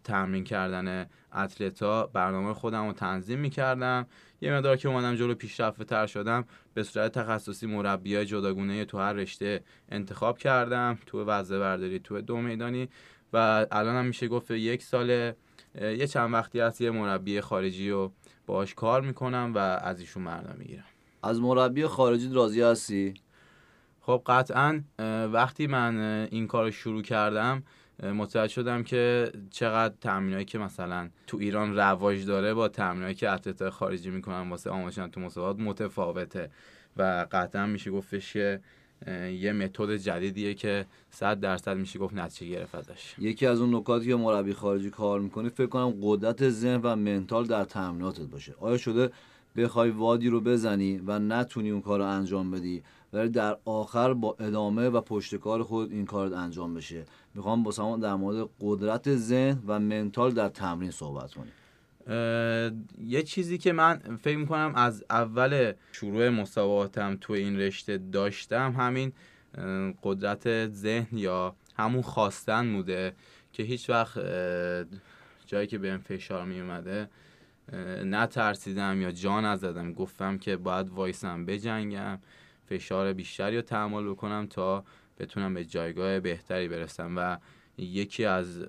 تمرین 0.03 0.43
کردن 0.43 1.09
اتلتا 1.33 2.07
برنامه 2.07 2.53
خودم 2.53 2.88
رو 2.88 2.93
تنظیم 2.93 3.39
می‌کردم. 3.39 4.07
یه 4.41 4.53
مقدار 4.53 4.77
که 4.77 4.88
اومدم 4.88 5.15
جلو 5.15 5.36
پیشرفته 5.36 5.83
تر 5.83 6.07
شدم 6.07 6.45
به 6.74 6.83
صورت 6.83 7.12
تخصصی 7.19 7.67
مربی 7.67 8.15
های 8.15 8.25
جداگونه 8.25 8.86
تو 8.86 8.97
هر 8.97 9.13
رشته 9.13 9.63
انتخاب 9.89 10.38
کردم 10.38 10.97
تو 11.05 11.25
وزه 11.25 11.59
برداری 11.59 12.00
تو 12.00 12.21
دو 12.21 12.38
میدانی 12.38 12.89
و 13.33 13.65
الان 13.71 13.95
هم 13.95 14.05
میشه 14.05 14.27
گفت 14.27 14.51
یک 14.51 14.83
سال 14.83 15.33
یه 15.81 16.07
چند 16.07 16.33
وقتی 16.33 16.59
هست 16.59 16.81
یه 16.81 16.91
مربی 16.91 17.41
خارجی 17.41 17.89
رو 17.89 18.12
باهاش 18.48 18.74
کار 18.74 19.01
می‌کنم 19.01 19.51
و 19.56 19.58
از 19.58 20.00
ایشون 20.00 20.24
مردا 20.24 20.54
می‌گیرم. 20.58 20.84
از 21.24 21.42
مربی 21.42 21.88
خارجی 21.88 22.30
راضی 22.34 22.62
هستی؟ 22.62 23.13
خب 24.01 24.22
قطعا 24.25 24.82
وقتی 25.34 25.68
من 25.68 25.98
این 26.32 26.48
کار 26.48 26.72
شروع 26.72 27.01
کردم 27.01 27.63
متوجه 28.04 28.54
شدم 28.54 28.84
که 28.84 29.32
چقدر 29.51 29.96
تمرینایی 30.01 30.46
که 30.46 30.58
مثلا 30.58 31.10
تو 31.27 31.38
ایران 31.38 31.75
رواج 31.75 32.25
داره 32.25 32.54
با 32.54 32.68
تمرینایی 32.68 33.16
که 33.16 33.30
اتلت 33.30 33.70
خارجی 33.70 34.10
می‌کنن 34.10 34.50
واسه 34.50 34.70
آموزش 34.70 35.08
تو 35.12 35.20
مسابقات 35.20 35.60
متفاوته 35.60 36.50
و 36.98 37.27
قطعا 37.32 37.66
میشه 37.66 37.92
گفتش 37.92 38.34
که 38.34 38.62
یه 39.39 39.54
متد 39.54 39.96
جدیدیه 39.96 40.54
که 40.54 40.86
صد 41.12 41.39
درصد 41.39 41.77
میشه 41.77 42.00
گفت 42.00 42.13
نتیجه 42.13 42.51
گرفت 42.51 42.75
ازش. 42.75 43.16
یکی 43.20 43.46
از 43.46 43.62
اون 43.62 43.75
نکاتی 43.75 44.08
که 44.08 44.16
مربی 44.16 44.54
خارجی 44.54 44.89
کار 44.89 45.20
می‌کنی 45.20 45.50
فکر 45.50 45.68
کنم 45.68 45.94
قدرت 46.01 46.50
ذهن 46.50 46.80
و 46.84 46.96
منتال 46.96 47.46
در 47.46 47.63
تمریناتت 47.63 48.22
باشه. 48.22 48.56
آیا 48.60 48.77
شده 48.77 49.12
بخوای 49.56 49.89
وادی 49.89 50.30
رو 50.30 50.42
بزنی 50.42 51.01
و 51.06 51.20
نتونی 51.20 51.70
اون 51.70 51.82
کار 51.82 52.00
رو 52.00 52.06
انجام 52.06 52.51
بدی 52.51 52.84
ولی 53.13 53.30
در 53.30 53.58
آخر 53.66 54.13
با 54.13 54.36
ادامه 54.39 54.89
و 54.89 55.01
پشتکار 55.01 55.63
خود 55.63 55.92
این 55.92 56.06
کار 56.06 56.34
انجام 56.34 56.74
بشه؟ 56.74 57.06
می‌خوام 57.36 57.63
با 57.63 57.98
در 57.98 58.16
مورد 58.16 58.50
قدرت 58.62 59.16
ذهن 59.16 59.63
و 59.68 59.80
منتال 59.80 60.32
در 60.32 60.50
تمرین 60.50 60.92
صحبت 60.92 61.34
کنیم. 61.34 61.51
یه 62.99 63.23
چیزی 63.25 63.57
که 63.57 63.73
من 63.73 64.17
فکر 64.21 64.37
می‌کنم 64.37 64.73
از 64.75 65.03
اول 65.09 65.73
شروع 65.91 66.29
مسابقاتم 66.29 67.17
تو 67.21 67.33
این 67.33 67.59
رشته 67.59 67.97
داشتم 67.97 68.71
همین 68.71 69.13
قدرت 70.03 70.67
ذهن 70.67 71.17
یا 71.17 71.55
همون 71.77 72.01
خواستن 72.01 72.73
بوده 72.73 73.13
که 73.53 73.63
هیچ 73.63 73.89
وقت 73.89 74.19
جایی 75.45 75.67
که 75.67 75.77
بهم 75.77 75.97
فشار 75.97 76.45
می 76.45 76.59
اومده 76.59 77.09
نترسیدم 78.03 79.01
یا 79.01 79.11
جا 79.11 79.41
نزدم. 79.41 79.93
گفتم 79.93 80.37
که 80.37 80.57
باید 80.57 80.89
وایسم 80.89 81.45
بجنگم 81.45 82.19
فشار 82.69 83.13
بیشتری 83.13 83.55
رو 83.55 83.61
تحمل 83.61 84.09
بکنم 84.09 84.47
تا 84.49 84.83
بتونم 85.19 85.53
به 85.53 85.65
جایگاه 85.65 86.19
بهتری 86.19 86.67
برسم 86.67 87.13
و 87.17 87.37
یکی 87.77 88.25
از 88.25 88.65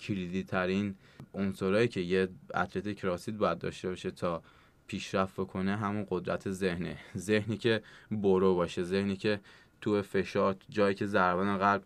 کلیدی 0.00 0.42
ترین 0.42 0.94
عنصرهایی 1.34 1.88
که 1.88 2.00
یه 2.00 2.28
اتلت 2.54 2.96
کراسید 2.96 3.38
باید 3.38 3.58
داشته 3.58 3.88
باشه 3.88 4.10
تا 4.10 4.42
پیشرفت 4.86 5.34
بکنه 5.34 5.76
همون 5.76 6.06
قدرت 6.10 6.50
ذهنه. 6.50 6.98
ذهنی 7.16 7.56
که 7.56 7.82
برو 8.10 8.54
باشه 8.54 8.82
ذهنی 8.82 9.16
که 9.16 9.40
تو 9.80 10.02
فشار 10.02 10.56
جایی 10.68 10.94
که 10.94 11.06
ضربان 11.06 11.58
قلب 11.58 11.82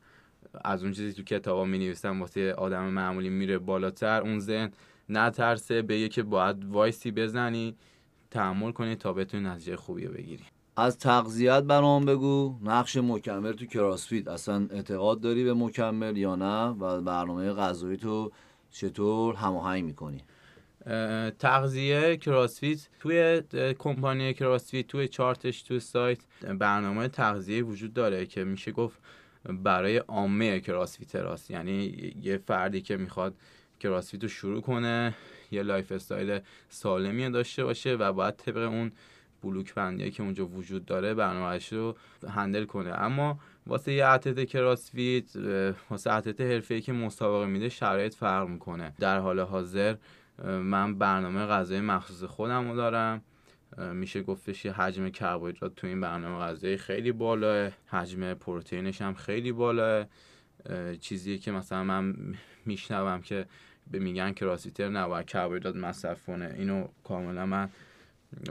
از 0.64 0.82
اون 0.82 0.92
چیزی 0.92 1.12
تو 1.12 1.22
کتابا 1.22 1.64
می 1.64 1.78
نویسن 1.78 2.18
واسه 2.18 2.54
آدم 2.54 2.84
معمولی 2.84 3.28
میره 3.30 3.58
بالاتر 3.58 4.20
اون 4.20 4.40
ذهن 4.40 4.72
نترسه 5.08 5.82
به 5.82 6.08
که 6.08 6.22
باید 6.22 6.64
وایسی 6.64 7.10
بزنی 7.10 7.76
تحمل 8.30 8.72
کنی 8.72 8.96
تا 8.96 9.12
بتونی 9.12 9.48
نتیجه 9.48 9.76
خوبی 9.76 10.06
بگیری. 10.06 10.44
از 10.76 10.98
تغذیت 10.98 11.62
برام 11.62 12.04
بگو. 12.04 12.58
نقش 12.62 12.96
مکمل 12.96 13.52
تو 13.52 13.66
کراسفیت 13.66 14.28
اصلا 14.28 14.68
اعتقاد 14.70 15.20
داری 15.20 15.44
به 15.44 15.54
مکمل 15.54 16.16
یا 16.16 16.36
نه؟ 16.36 16.66
و 16.66 17.00
برنامه 17.00 17.52
غذایی 17.52 17.96
تو 17.96 18.32
چطور 18.70 19.34
هماهنگ 19.34 19.84
می‌کنی؟ 19.84 20.20
تغذیه 21.38 22.16
CrossFit 22.16 22.88
توی 23.00 23.42
کمپانی 23.78 24.34
CrossFit 24.34 24.86
توی 24.86 25.08
چارتش 25.08 25.62
توی 25.62 25.80
سایت 25.80 26.18
برنامه 26.58 27.08
تغذیه 27.08 27.62
وجود 27.62 27.94
داره 27.94 28.26
که 28.26 28.44
میشه 28.44 28.72
گفت 28.72 28.98
برای 29.44 29.96
عامه 29.96 30.60
CrossFitter 30.60 31.16
هاست. 31.16 31.50
یعنی 31.50 32.14
یه 32.22 32.38
فردی 32.46 32.80
که 32.80 32.96
می‌خواد 32.96 33.34
CrossFit 33.80 34.22
رو 34.22 34.28
شروع 34.28 34.60
کنه 34.60 35.14
یه 35.50 35.62
lifestyle 35.62 36.38
سالمی 36.68 37.30
داشته 37.30 37.64
باشه 37.64 37.94
و 37.94 38.12
باید 38.12 38.36
طبق 38.36 38.56
اون 38.56 38.92
بلوک 39.42 39.74
بندی 39.74 40.10
که 40.10 40.22
اونجا 40.22 40.46
وجود 40.46 40.84
داره 40.84 41.14
برنامهش 41.14 41.72
رو 41.72 41.96
handle 42.28 42.64
کنه. 42.64 42.90
اما 42.90 43.38
واسه 43.66 43.92
یه 43.92 44.06
athlete 44.06 44.44
CrossFit 44.44 45.36
واسه 45.90 46.12
athlete 46.12 46.40
حرفه‌ای 46.40 46.80
که 46.80 46.92
مسابقه 46.92 47.46
میده 47.46 47.68
شرایط 47.68 48.14
فرق 48.14 48.48
می‌کنه. 48.48 48.94
در 49.00 49.18
حال 49.18 49.40
حاضر 49.40 49.96
من 50.44 50.98
برنامه 50.98 51.46
غذایی 51.46 51.80
مخصوص 51.80 52.24
خودم 52.24 52.70
رو 52.70 52.76
دارم. 52.76 53.22
میشه 53.92 54.22
گفتش 54.22 54.66
حجم 54.66 55.08
کربوهیدرات 55.08 55.74
تو 55.74 55.86
این 55.86 56.00
برنامه 56.00 56.44
غذایی 56.44 56.76
خیلی 56.76 57.12
بالاه. 57.12 57.70
حجم 57.86 58.34
پروتئینش 58.34 59.02
هم 59.02 59.14
خیلی 59.14 59.52
بالاه. 59.52 60.06
چیزیه 61.00 61.38
که 61.38 61.52
مثلا 61.52 61.84
من 61.84 62.14
میشنوم 62.66 63.20
که 63.20 63.46
به 63.90 63.98
میگن 63.98 64.32
که 64.32 64.44
راسیتر 64.44 64.88
نباید 64.88 65.26
کربوهیدرات 65.26 65.76
مصرف 65.76 66.26
کنه. 66.26 66.54
اینو 66.58 66.88
کاملا 67.04 67.46
من 67.46 67.68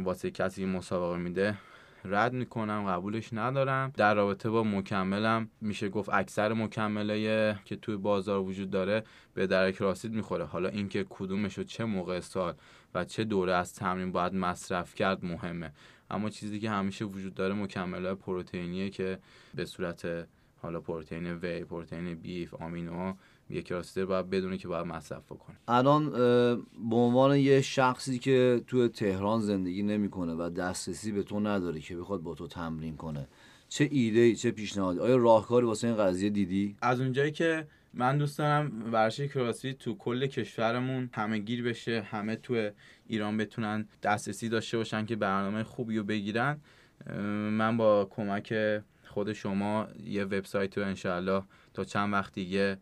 واسه 0.04 0.32
کسی 0.32 0.66
مسابقه 0.66 1.18
میده 1.18 1.58
رد 2.06 2.34
می‌کنم 2.34 2.86
قبولش 2.88 3.34
ندارم. 3.34 3.94
در 3.98 4.16
رابطه 4.16 4.50
با 4.50 4.64
مکملم 4.64 5.50
میشه 5.62 5.90
گفت 5.90 6.10
اکثر 6.14 6.54
مکملای 6.54 7.56
که 7.66 7.76
توی 7.76 7.98
بازار 7.98 8.40
وجود 8.40 8.70
داره 8.70 9.04
به 9.34 9.48
درک 9.48 9.76
راسید 9.76 10.14
می‌خوره. 10.14 10.46
حالا 10.46 10.70
اینکه 10.70 11.06
کدومش 11.10 11.60
و 11.60 11.64
چه 11.64 11.86
موقع 11.86 12.20
سال 12.20 12.54
و 12.96 13.06
چه 13.06 13.24
دوره 13.24 13.54
از 13.54 13.74
تمرین 13.74 14.12
باید 14.12 14.34
مصرف 14.34 14.96
کرد 14.96 15.26
مهمه. 15.26 15.74
اما 16.12 16.30
چیزی 16.30 16.60
که 16.60 16.70
همیشه 16.70 17.06
وجود 17.06 17.34
داره 17.34 17.54
مکملات 17.54 18.20
پروتئینیه 18.20 18.90
که 18.90 19.20
به 19.54 19.66
صورت 19.66 20.28
حالا 20.62 20.82
پروتئین 20.82 21.34
وی 21.34 21.64
پروتئین 21.64 22.16
بیف 22.16 22.54
آمینو 22.54 23.14
یک 23.52 23.72
راستر 23.72 24.06
باید 24.06 24.30
بدونه 24.30 24.58
که 24.58 24.68
باید 24.68 24.86
مصرف 24.86 25.28
کنه 25.28 25.58
الان 25.68 26.10
به 26.90 26.96
عنوان 26.96 27.38
یه 27.38 27.62
شخصی 27.62 28.20
که 28.20 28.62
توی 28.68 28.88
تهران 28.88 29.42
زندگی 29.42 29.84
نمی‌کنه 29.84 30.34
و 30.34 30.50
دسترسی 30.50 31.12
به 31.12 31.24
تو 31.24 31.40
نداره 31.40 31.80
که 31.80 31.98
بخواد 31.98 32.22
با 32.22 32.36
تو 32.36 32.48
تمرین 32.48 32.98
کنه 32.98 33.28
چه 33.70 33.88
ایده 33.92 34.36
چه 34.36 34.52
پیشنهادی 34.52 35.00
آیا 35.00 35.16
راهکاری 35.16 35.66
واسه 35.66 35.88
این 35.88 35.98
قضیه 35.98 36.30
دیدی؟ 36.30 36.76
از 36.82 37.02
اونجایی 37.02 37.32
که 37.32 37.68
من 37.94 38.18
دوست 38.18 38.38
دارم 38.38 38.94
ورزش 38.94 39.22
کراسفیت 39.22 39.78
تو 39.78 39.96
کل 39.96 40.28
کشورمون 40.28 41.10
همه 41.14 41.38
گیر 41.38 41.64
بشه 41.64 42.02
همه 42.02 42.36
تو 42.36 42.70
ایران 43.08 43.38
بتونن 43.38 43.88
دسترسی 44.04 44.50
داشته 44.50 44.78
باشن 44.78 45.06
که 45.06 45.16
برنامه 45.16 45.64
خوبی 45.64 45.98
رو 45.98 46.04
بگیرن 46.04 46.58
من 47.52 47.78
با 47.78 48.08
کمک 48.12 48.54
خود 49.04 49.34
شما 49.34 49.88
یه 50.06 50.24
وبسایت 50.24 50.78
رو 50.78 50.84
انشاءالله 50.84 51.44
تا 51.74 51.84
چند 51.84 52.14
وقت 52.14 52.34
دیگه 52.34 52.78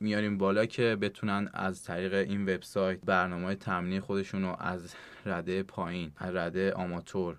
میاریم 0.00 0.38
بالا 0.38 0.66
که 0.66 0.96
بتونن 1.00 1.50
از 1.52 1.84
طریق 1.84 2.14
این 2.14 2.42
وبسایت 2.42 3.00
برنامه 3.00 3.54
تمرینی 3.54 4.00
خودشون 4.00 4.42
رو 4.42 4.56
از 4.58 4.94
رده 5.26 5.62
پایین 5.62 6.12
از 6.16 6.34
رده 6.34 6.72
آماتور 6.72 7.36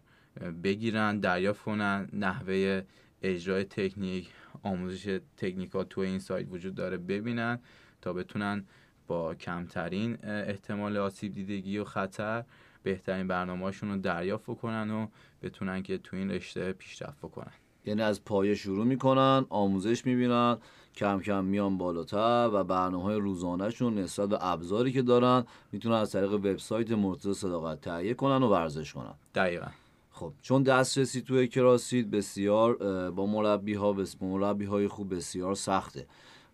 بگیرن 0.64 1.20
دریافت 1.20 1.64
کنن. 1.64 2.10
نحوه 2.14 2.82
اجرای 3.22 3.64
تکنیک 3.64 4.30
آموزش 4.64 5.20
تکنیکا 5.38 5.84
تو 5.84 6.02
این 6.02 6.20
سایت 6.20 6.48
وجود 6.52 6.76
داره 6.76 6.98
ببینن 6.98 7.60
تا 8.02 8.14
بتونن 8.14 8.66
با 9.08 9.36
کمترین 9.36 10.18
احتمال 10.24 10.98
آسیب 10.98 11.34
دیدگی 11.34 11.78
و 11.78 11.84
خطر 11.84 12.44
بهترین 12.84 13.28
برنامه‌هاشون 13.28 13.90
رو 13.90 13.98
دریافت 13.98 14.46
کنن 14.46 14.92
و 14.92 15.08
بتونن 15.42 15.84
که 15.84 15.98
تو 15.98 16.16
این 16.16 16.32
رشته 16.32 16.74
پیشرفت 16.74 17.22
کنن 17.22 17.52
یعنی 17.86 18.02
از 18.02 18.24
پایه 18.24 18.56
شروع 18.56 18.86
می‌کنن 18.86 19.46
آموزش 19.50 20.06
می‌بینن 20.06 20.58
کم 20.98 21.20
کم 21.20 21.44
میان 21.44 21.78
بالاتر 21.78 22.50
و 22.54 22.64
برنامه 22.64 23.04
های 23.04 23.16
روزانهشون 23.16 23.98
نسبت 23.98 24.30
به 24.30 24.38
ابزاری 24.42 24.92
که 24.92 25.02
دارن 25.02 25.46
می‌تونن 25.72 25.96
از 25.96 26.12
طریق 26.12 26.34
وبسایت 26.34 26.92
مرتضی 26.92 27.34
صداقت 27.34 27.82
تهیه 27.82 28.14
کنن 28.14 28.44
و 28.44 28.50
ورزش 28.50 28.94
کنن. 28.94 29.14
دقیقا. 29.36 29.68
خب 30.12 30.34
چون 30.42 30.64
دسترسی 30.64 31.22
توی 31.22 31.48
کراسید 31.48 32.12
بسیار 32.12 32.76
با 33.12 33.26
مربی 33.26 33.74
ها 33.74 33.94
بس 33.94 34.22
مربی 34.22 34.66
های 34.66 34.88
خوب 34.88 35.16
بسیار 35.16 35.56
سخته. 35.56 36.08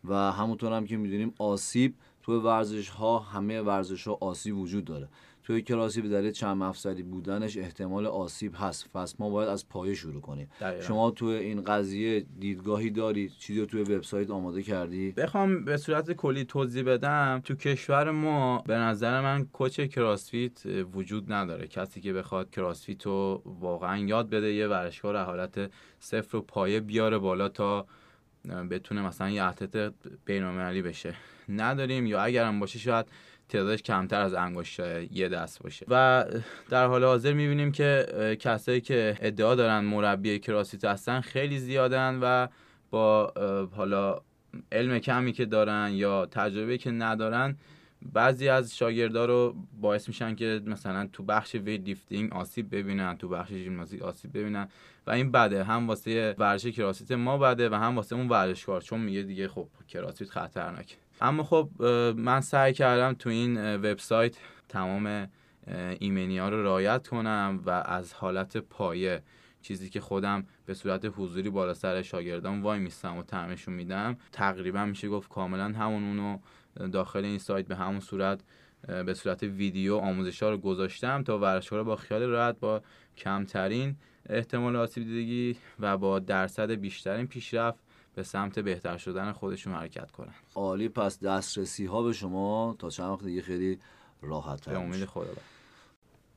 و 0.04 0.32
همونطور 0.32 0.74
هم 0.74 0.86
که 0.86 0.98
می‌دونیم 0.98 1.34
آسیب 1.40 1.96
توی 2.24 2.40
ورزش 2.40 2.90
ها 2.90 3.20
همه 3.20 3.62
ورزش 3.62 4.08
ها 4.08 4.18
آسیب 4.22 4.58
وجود 4.58 4.86
داره. 4.86 5.08
توی 5.44 5.62
کلاسی 5.62 6.02
به 6.02 6.10
دلیل 6.10 6.32
چند 6.32 6.58
مفصلی 6.58 7.04
بودنش 7.04 7.58
احتمال 7.58 8.06
آسیب 8.06 8.54
هست. 8.56 8.94
پس 8.94 9.20
ما 9.20 9.30
باید 9.30 9.50
از 9.50 9.70
پایه 9.70 9.94
شروع 9.94 10.22
کنیم. 10.22 10.50
شما 10.82 11.12
توی 11.12 11.34
این 11.36 11.64
قضیه 11.64 12.26
دیدگاهی 12.40 12.90
داری؟ 12.90 13.30
چیزی 13.30 13.60
رو 13.60 13.66
توی 13.66 13.82
وبسایت 13.82 14.30
آماده 14.30 14.64
کردی؟ 14.64 15.12
بخوام 15.12 15.66
به 15.66 15.78
صورت 15.78 16.12
کلی 16.12 16.46
توضیح 16.46 16.84
بدم. 16.84 17.42
تو 17.44 17.56
کشور 17.56 18.12
ما 18.12 18.64
به 18.68 18.76
نظر 18.76 19.22
من 19.22 19.46
کوچ 19.46 19.82
کراسفیت 19.82 20.66
وجود 20.94 21.34
نداره. 21.34 21.68
کسی 21.68 22.02
که 22.02 22.14
بخواد 22.14 22.50
کراسفیت 22.50 23.06
رو 23.06 23.42
واقعا 23.46 23.98
یاد 23.98 24.30
بده 24.30 24.54
یه 24.54 24.68
ورزشکار 24.68 25.18
حالت 25.18 25.72
صفر 26.00 26.38
و 26.38 26.42
پایه 26.42 26.80
بیاره 26.80 27.18
بالا 27.18 27.50
تا 27.50 27.86
بتونه 28.70 29.02
مثلا 29.02 29.30
یه 29.30 29.44
اتلت 29.44 29.94
بین‌المللی 30.26 30.82
بشه. 30.82 31.16
نداریم 31.50 32.06
یا 32.06 32.22
اگرم 32.22 32.60
باشه 32.60 32.80
شاید 32.80 33.06
تعدادش 33.50 33.82
کمتر 33.82 34.22
از 34.22 34.34
انگشت 34.34 34.80
یه 35.12 35.30
دست 35.30 35.64
باشه. 35.64 35.86
و 35.90 36.26
در 36.70 36.88
حال 36.88 37.04
حاضر 37.04 37.34
می‌بینیم 37.34 37.72
که 37.72 38.06
کسایی 38.40 38.82
که 38.82 39.18
ادعا 39.22 39.56
دارن 39.56 39.80
مربی 39.80 40.40
کراسیت 40.40 40.86
هستن 40.86 41.22
خیلی 41.22 41.60
زیادن 41.60 42.20
و 42.22 42.48
با 42.92 43.34
حالا 43.76 44.22
علم 44.72 45.00
کمی 45.00 45.32
که 45.32 45.46
دارن 45.46 45.92
یا 45.94 46.26
تجربه 46.26 46.78
که 46.78 46.92
ندارن 46.92 47.58
بعضی 48.14 48.50
از 48.50 48.78
شاگردا 48.78 49.26
رو 49.26 49.56
باعث 49.82 50.08
میشن 50.08 50.36
که 50.36 50.62
مثلا 50.66 51.10
تو 51.14 51.24
بخش 51.24 51.56
ویت 51.56 51.82
لیفتینگ 51.82 52.34
آسیب 52.34 52.76
ببینن 52.76 53.18
تو 53.18 53.30
بخش 53.30 53.50
ژیمناستیک 53.50 54.02
آسیب 54.02 54.38
ببینن 54.38 54.68
و 55.08 55.12
این 55.12 55.32
بده. 55.32 55.64
هم 55.64 55.88
واسه 55.88 56.36
ورزش 56.38 56.68
کراسیت 56.68 57.12
ما 57.12 57.38
بده 57.38 57.70
و 57.70 57.74
هم 57.74 57.96
واسه 57.96 58.16
اون 58.16 58.30
ورزشکار 58.30 58.82
چون 58.82 59.00
میگه 59.00 59.22
دیگه 59.22 59.48
خب 59.48 59.68
کراسیت 59.88 60.30
خطرناکه. 60.30 60.96
اما 61.22 61.44
خب 61.44 61.70
من 62.18 62.42
سعی 62.42 62.74
کردم 62.74 63.14
تو 63.14 63.30
این 63.30 63.76
وبسایت 63.76 64.38
تمام 64.70 65.28
ایمنی 66.00 66.38
ها 66.38 66.50
رو 66.50 66.64
رعایت 66.64 67.08
کنم 67.08 67.62
و 67.66 67.70
از 67.70 68.14
حالت 68.14 68.58
پایه 68.58 69.24
چیزی 69.62 69.90
که 69.90 70.02
خودم 70.02 70.46
به 70.66 70.74
صورت 70.74 71.06
حضوری 71.18 71.50
بالا 71.50 71.74
سر 71.74 72.02
شاگردان 72.02 72.62
وای 72.62 72.80
میستم 72.80 73.18
و 73.18 73.24
تعمیشون 73.24 73.74
میدم 73.74 74.18
تقریبا 74.32 74.86
میشه 74.86 75.10
گفت 75.10 75.30
کاملا 75.30 75.66
همون 75.66 76.04
اونو 76.04 76.38
داخل 76.92 77.26
این 77.26 77.38
سایت 77.38 77.68
به 77.68 77.76
همون 77.76 78.00
صورت 78.00 78.44
به 78.88 79.14
صورت 79.14 79.44
ویدیو 79.44 79.96
آموزش 79.96 80.44
ها 80.44 80.50
رو 80.50 80.58
گذاشتم 80.58 81.24
تا 81.24 81.40
ورزشکارا 81.40 81.84
با 81.84 81.96
خیال 81.96 82.22
راحت 82.22 82.60
با 82.60 82.82
کمترین 83.18 83.96
احتمال 84.30 84.76
آسیب 84.76 85.04
دیدگی 85.04 85.58
و 85.80 85.98
با 85.98 86.20
درصد 86.20 86.72
بیشترین 86.72 87.28
پیشرفت 87.28 87.80
به 88.16 88.24
سمت 88.24 88.60
بهتر 88.60 88.98
شدن 88.98 89.32
خودشون 89.32 89.74
حرکت 89.74 90.12
کنن 90.12 90.34
عالی 90.56 90.90
پس 90.90 91.20
دسترسی 91.20 91.86
ها 91.86 92.04
به 92.04 92.14
شما 92.14 92.76
تا 92.80 92.90
چند 92.90 93.10
وقت 93.10 93.24
دیگه 93.24 93.42
خیلی 93.42 93.80
راحت 94.22 94.70
به 94.70 94.80
امید 94.80 95.06
خدا 95.06 95.34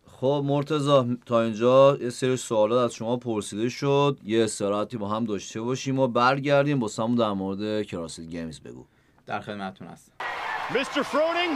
خب 0.07 0.43
مرتزا 0.47 1.07
تا 1.27 1.43
اینجا 1.43 1.97
یه 2.01 2.11
سری 2.11 2.37
سوالات 2.37 2.85
از 2.85 2.95
شما 2.95 3.17
پرسیده 3.17 3.69
شد 3.69 4.19
یه 4.25 4.45
استراحتی 4.45 4.97
با 4.97 5.09
هم 5.09 5.25
داشته 5.25 5.61
باشیم 5.61 5.99
و 5.99 6.09
برگردیم 6.09 6.79
با 6.79 6.89
سمون 6.89 7.15
در 7.15 7.33
مورد 7.33 7.87
کراسید 7.87 8.31
گیمز 8.31 8.61
بگو 8.61 8.85
در 9.27 9.41
خدمتتون 9.41 9.89
هستم 9.89 10.13
Mr. 10.69 11.05
Froning, 11.05 11.53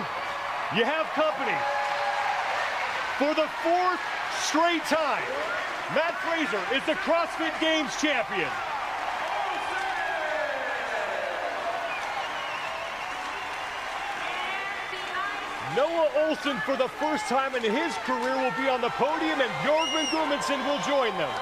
you 0.76 0.84
have 0.84 1.06
company. 1.24 1.58
For 3.18 3.34
the 3.34 3.48
fourth 3.64 4.00
straight 4.48 4.84
time, 4.84 5.26
Matt 5.96 6.14
Fraser 6.22 6.62
is 6.76 6.82
the 6.86 6.94
CrossFit 6.94 7.58
Games 7.60 7.90
champion. 8.00 8.69
Olson, 16.16 16.56
for 16.66 16.76
the 16.76 16.88
first 16.88 17.24
time 17.28 17.54
in 17.54 17.62
his 17.62 17.94
career, 18.08 18.36
will 18.42 18.56
be 18.62 18.68
on 18.68 18.80
the 18.80 18.90
podium, 18.90 19.40
and 19.40 19.52
Bjorgman 19.62 20.06
Gudmundsson 20.12 20.58
will 20.66 20.80
join 20.92 21.12
them. 21.18 21.34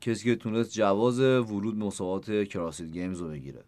کسی 0.00 0.24
که 0.24 0.36
تونست 0.36 0.72
جواز 0.72 1.20
ورود 1.20 1.76
مسابقات 1.76 2.48
CrossFit 2.48 2.92
Games 2.92 3.20
رو 3.20 3.28
بگیره 3.28 3.64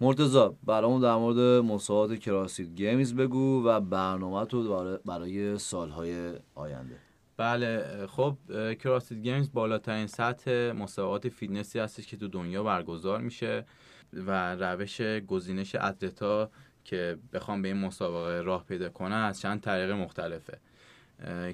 مرتضی 0.00 0.54
برامون 0.64 1.00
در 1.00 1.16
مورد 1.16 1.64
مسابقات 1.64 2.18
CrossFit 2.18 2.74
Games 2.76 3.14
بگو 3.14 3.64
و 3.64 3.80
برنامه 3.80 4.46
تو 4.46 4.98
برای 5.04 5.58
سالهای 5.58 6.32
آینده 6.54 7.05
بله 7.36 8.06
خب 8.06 8.36
CrossFit 8.74 9.22
Games 9.22 9.52
بالاترین 9.52 10.06
سطح 10.06 10.72
مسابقات 10.72 11.28
فیتنسی 11.28 11.78
هستش 11.78 12.06
که 12.06 12.16
تو 12.16 12.28
دنیا 12.28 12.62
برگزار 12.62 13.20
میشه 13.20 13.64
و 14.12 14.54
روش 14.54 15.00
گزینش 15.00 15.74
athlete 15.74 16.40
ا 16.40 16.50
که 16.84 17.18
بخوام 17.32 17.62
به 17.62 17.68
این 17.68 17.76
مسابقه 17.76 18.40
راه 18.40 18.64
پیدا 18.64 18.88
کنن 18.88 19.16
از 19.16 19.40
چند 19.40 19.60
طریق 19.60 19.90
مختلفه 19.90 20.58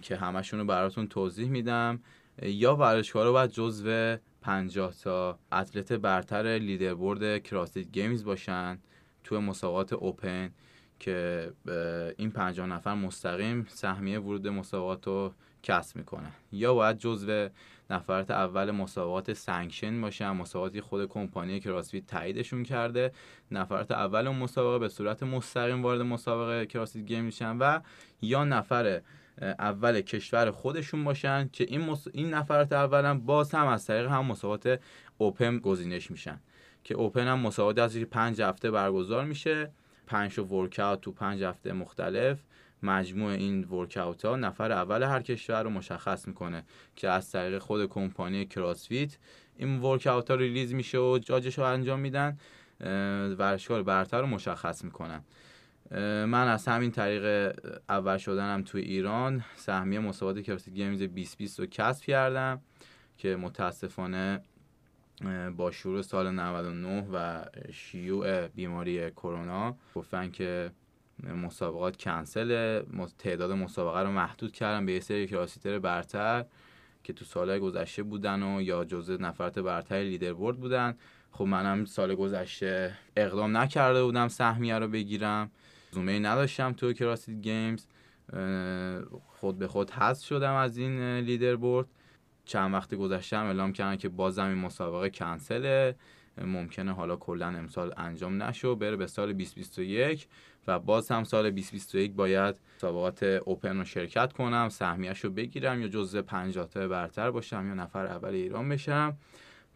که 0.02 0.16
همشون 0.16 0.60
رو 0.60 0.66
براتون 0.66 1.08
توضیح 1.08 1.48
میدم. 1.48 2.00
یا 2.42 2.76
ورزشکارا 2.76 3.32
باید 3.32 3.50
جزو 3.50 4.16
50 4.42 4.94
تا 4.94 5.38
athlete 5.52 5.92
برتر 5.92 6.58
leaderboard 6.58 7.42
CrossFit 7.42 7.92
Games 7.92 8.24
باشن 8.24 8.78
توی 9.24 9.38
مسابقات 9.38 9.92
open 9.92 10.50
که 11.00 11.50
این 12.16 12.30
50 12.30 12.66
نفر 12.66 12.94
مستقیم 12.94 13.66
سهمیه 13.68 14.18
ورود 14.18 14.48
مسابقات 14.48 15.06
رو 15.06 15.34
کسب 15.62 15.96
می‌کنن 15.96 16.32
یا 16.52 16.74
باید 16.74 16.98
جزو 16.98 17.48
نفرات 17.90 18.30
اول 18.30 18.70
مسابقات 18.70 19.32
sanction 19.32 20.00
باشن 20.00 20.30
مسابقاتی 20.30 20.80
خود 20.80 21.08
کمپانی 21.08 21.60
CrossFit 21.60 22.06
تاییدشون 22.06 22.62
کرده 22.62 23.12
نفرات 23.50 23.90
اول 23.90 24.28
مسابقه 24.28 24.78
به 24.78 24.88
صورت 24.88 25.22
مستقیم 25.22 25.82
وارد 25.82 26.00
مسابقه 26.00 26.66
CrossFit 26.66 27.04
Game 27.04 27.24
میشن 27.24 27.58
و 27.58 27.80
یا 28.22 28.44
نفر 28.44 29.00
اول 29.40 30.00
کشور 30.00 30.50
خودشون 30.50 31.04
باشن 31.04 31.48
که 31.52 31.64
این, 31.64 31.80
مص... 31.80 32.08
این 32.12 32.34
نفرات 32.34 32.72
اول 32.72 33.12
باز 33.12 33.54
هم 33.54 33.66
از 33.66 33.86
طریق 33.86 34.10
هم 34.10 34.26
مسابقات 34.26 34.80
open 35.18 35.58
گزینش 35.58 36.10
میشن. 36.10 36.40
که 36.84 36.94
open 36.94 37.26
هم 37.26 37.38
مسابقاتی 37.38 37.80
هست 37.80 37.98
که 37.98 38.04
پنج 38.04 38.42
هفته 38.42 38.70
برگزار 38.70 39.24
میشه 39.24 39.70
پنج 40.06 40.38
workout 40.38 41.00
تو 41.00 41.12
پنج 41.12 41.42
هفته 41.42 41.72
مختلف. 41.72 42.38
مجموع 42.82 43.32
این 43.32 43.64
workout 43.64 44.24
ها 44.24 44.36
نفر 44.36 44.72
اول 44.72 45.02
هر 45.02 45.22
کشور 45.22 45.62
رو 45.62 45.70
مشخص 45.70 46.28
می‌کنه 46.28 46.64
که 46.96 47.08
از 47.08 47.30
طریق 47.30 47.58
خود 47.58 47.86
کمپانی 47.86 48.46
CrossFit 48.46 49.16
این 49.56 49.80
workout 49.80 50.30
ها 50.30 50.36
release 50.36 50.74
میشه 50.74 50.98
و 50.98 51.18
جاجش 51.18 51.58
رو 51.58 51.64
انجام 51.64 52.00
میدن 52.00 52.38
ورزشکار 53.38 53.82
برتر 53.82 54.20
رو 54.20 54.26
مشخص 54.26 54.84
می‌کنن. 54.84 55.22
من 56.26 56.48
از 56.48 56.68
همین 56.68 56.90
طریق 56.90 57.56
اول 57.88 58.16
شدنم 58.16 58.62
توی 58.62 58.82
ایران. 58.82 59.44
سهمیه 59.56 59.98
مسابقات 59.98 60.42
CrossFit 60.42 60.74
Games 60.74 60.98
2020 60.98 61.60
رو 61.60 61.66
کسب 61.66 62.04
کردم 62.04 62.60
که 63.18 63.36
متاسفانه 63.36 64.40
با 65.56 65.70
شروع 65.70 66.02
سال 66.02 66.30
99 66.30 67.06
و 67.12 67.44
شیوع 67.72 68.46
بیماری 68.46 69.10
کرونا 69.10 69.76
گفتن 69.94 70.30
که 70.30 70.70
مسابقات 71.22 71.96
کنسل 71.96 72.82
تعداد 73.18 73.52
مسابقه 73.52 74.00
رو 74.00 74.10
محدود 74.10 74.52
کردن 74.52 74.86
به 74.86 74.92
یه 74.92 75.00
سری 75.00 75.26
CrossFitter 75.26 75.78
برتر 75.78 76.44
که 77.04 77.12
تو 77.12 77.24
سالهای 77.24 77.58
گذشته 77.58 78.02
بودن 78.02 78.42
و 78.42 78.62
یا 78.62 78.84
جزء 78.84 79.16
نفرات 79.16 79.58
برتر 79.58 79.96
leaderboard 79.96 80.56
بودن. 80.56 80.96
خب 81.32 81.44
منم 81.44 81.84
سال 81.84 82.14
گذشته 82.14 82.98
اقدام 83.16 83.56
نکرده 83.56 84.04
بودم 84.04 84.28
سهمیه 84.28 84.78
رو 84.78 84.88
بگیرم. 84.88 85.50
رزومه 85.90 86.18
نداشتم 86.18 86.72
تو 86.72 86.92
CrossFit 86.92 87.40
Games. 87.40 87.86
خود 89.40 89.58
به 89.58 89.68
خود 89.68 89.90
حذف 89.90 90.26
شدم 90.26 90.54
از 90.54 90.76
این 90.76 91.18
leaderboard. 91.18 91.86
چند 92.44 92.74
وقت 92.74 92.94
گذشتم 92.94 93.44
اعلام 93.44 93.72
کردن 93.72 93.96
که 93.96 94.08
بازم 94.08 94.46
این 94.46 94.58
مسابقه 94.58 95.10
کنسله. 95.10 95.94
ممکنه 96.38 96.92
حالا 96.92 97.16
کلا 97.16 97.46
امسال 97.46 97.94
انجام 97.96 98.42
نشه 98.42 98.76
بره 98.76 98.96
به 98.96 99.06
سال 99.06 99.32
2021 99.32 100.28
و 100.66 100.78
باز 100.78 101.10
هم 101.10 101.24
سال 101.24 101.50
2021 101.50 102.12
باید 102.12 102.54
مسابقات 102.76 103.22
open 103.22 103.78
رو 103.78 103.84
شرکت 103.84 104.32
کنم 104.32 104.68
سهمیش 104.68 105.20
رو 105.20 105.30
بگیرم 105.30 105.82
یا 105.82 106.22
50 106.22 106.66
تا 106.66 106.88
برتر 106.88 107.30
باشم 107.30 107.66
یا 107.68 107.74
نفر 107.74 108.06
اول 108.06 108.30
ایران 108.30 108.68
بشم 108.68 109.16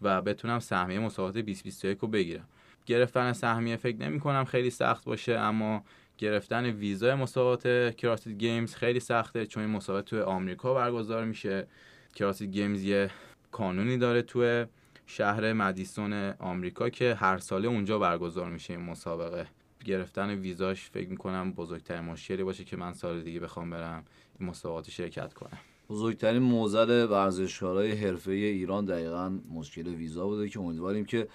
و 0.02 0.22
بتونم 0.22 0.58
سهمیه 0.58 0.98
مسابقات 0.98 1.34
2021 1.34 1.98
رو 1.98 2.08
بگیرم. 2.08 2.48
گرفتن 2.86 3.32
سهمیه 3.32 3.76
فکر 3.76 3.96
نمی 3.96 4.20
کنم 4.20 4.44
خیلی 4.44 4.70
سخت 4.70 5.04
باشه 5.04 5.32
اما 5.32 5.84
گرفتن 6.18 6.64
ویزای 6.64 7.14
مسابقات 7.14 7.96
CrossFit 7.96 8.38
Games 8.38 8.74
خیلی 8.74 9.00
سخته 9.00 9.46
چون 9.46 9.62
این 9.62 9.72
مسابقات 9.72 10.04
توی 10.04 10.20
آمریکا 10.20 10.74
برگزار 10.74 11.24
میشه. 11.24 11.66
CrossFit 12.14 12.50
Games 12.50 12.82
یه 12.82 13.10
کانونی 13.52 13.98
داره 13.98 14.22
توی 14.22 14.66
شهر 15.06 15.52
مدیسون 15.52 16.12
آمریکا 16.38 16.88
که 16.88 17.14
هر 17.14 17.38
ساله 17.38 17.68
اونجا 17.68 17.98
برگزار 17.98 18.50
میشه 18.50 18.72
این 18.72 18.82
مسابقه. 18.82 19.46
گرفتن 19.86 20.30
ویزاش 20.30 20.90
فکر 20.90 21.08
می‌کنم 21.08 21.52
بزرگترین 21.52 22.00
مشکلی 22.00 22.44
باشه 22.44 22.64
که 22.64 22.76
من 22.76 22.92
سال 22.92 23.22
دیگه 23.22 23.40
بخوام 23.40 23.70
برم 23.70 24.04
این 24.40 24.48
مسابقات 24.48 24.90
شرکت 24.90 25.34
کنم. 25.34 25.58
بزرگترین 25.90 26.42
موزل 26.42 27.06
ورزشکارای 27.10 27.92
حرفه 27.92 28.30
ایران 28.30 28.84
دقیقا 28.84 29.38
مشکل 29.54 29.86
ویزا 29.88 30.26
بوده 30.26 30.48
که 30.48 30.60
امیدواریم 30.60 31.04
که 31.04 31.28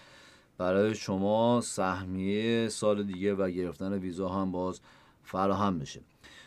برای 0.58 0.96
شما 0.96 1.62
سهمیه 1.62 2.70
سال 2.70 3.04
دیگه 3.04 3.34
و 3.34 3.50
گرفتن 3.50 3.94
ویزا 3.94 4.30
هم 4.30 4.52
باز 4.52 4.82
فراهم 5.24 5.80
بشه. 5.80 6.02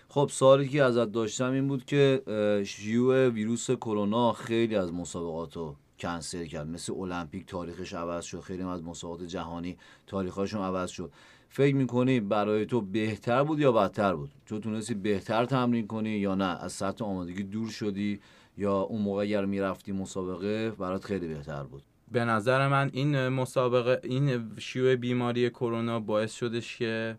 خب 0.08 0.28
سوالی 0.32 0.68
که 0.68 0.82
ازت 0.82 1.12
داشتم 1.12 1.52
این 1.52 1.68
بود 1.68 1.84
که 1.84 2.22
شیوع 2.66 3.28
ویروس 3.28 3.70
کرونا 3.70 4.32
خیلی 4.32 4.76
از 4.76 4.92
مسابقات 4.92 5.56
رو 5.56 5.76
کنسل 6.04 6.44
کرد. 6.44 6.66
مثل 6.66 6.92
المپیک 6.92 7.46
تاریخش 7.46 7.94
عوض 7.94 8.24
شد. 8.24 8.40
خیلی 8.40 8.62
از 8.62 8.82
مسابقات 8.82 9.22
جهانی 9.26 9.76
تاریخشون 10.06 10.60
عوض 10.60 10.90
شد. 10.90 11.12
فکر 11.48 11.74
می‌کنی 11.74 12.20
برای 12.20 12.66
تو 12.66 12.80
بهتر 12.80 13.42
بود 13.42 13.60
یا 13.60 13.72
بدتر 13.72 14.14
بود؟ 14.14 14.30
تو 14.46 14.58
تونستی 14.58 14.94
بهتر 14.94 15.44
تمرین 15.44 15.86
کنی 15.86 16.10
یا 16.10 16.34
نه؟ 16.34 16.62
از 16.64 16.72
سطح 16.72 17.04
آمادگی 17.04 17.42
دور 17.42 17.70
شدی 17.70 18.20
یا 18.56 18.80
اون 18.80 19.02
موقع 19.02 19.22
اگر 19.22 19.44
می‌رفتی 19.44 19.92
مسابقه 19.92 20.70
برات 20.70 21.04
خیلی 21.04 21.28
بهتر 21.28 21.62
بود؟ 21.62 21.82
به 22.12 22.24
نظر 22.24 22.68
من 22.68 22.90
این 22.92 23.28
مسابقه 23.28 24.00
این 24.02 24.50
شیوع 24.58 24.96
بیماری 24.96 25.50
کرونا 25.50 26.00
باعث 26.00 26.34
شدش 26.34 26.76
که 26.76 27.16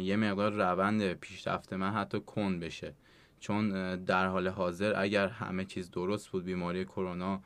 یه 0.00 0.16
مقدار 0.16 0.52
روند 0.52 1.12
پیشرفت 1.12 1.72
من 1.72 1.90
حتی 1.90 2.20
کند 2.20 2.60
بشه. 2.60 2.94
چون 3.40 3.96
در 3.96 4.26
حال 4.26 4.48
حاضر 4.48 4.92
اگر 4.96 5.28
همه 5.28 5.64
چیز 5.64 5.90
درست 5.90 6.28
بود 6.28 6.44
بیماری 6.44 6.84
کرونا 6.84 7.40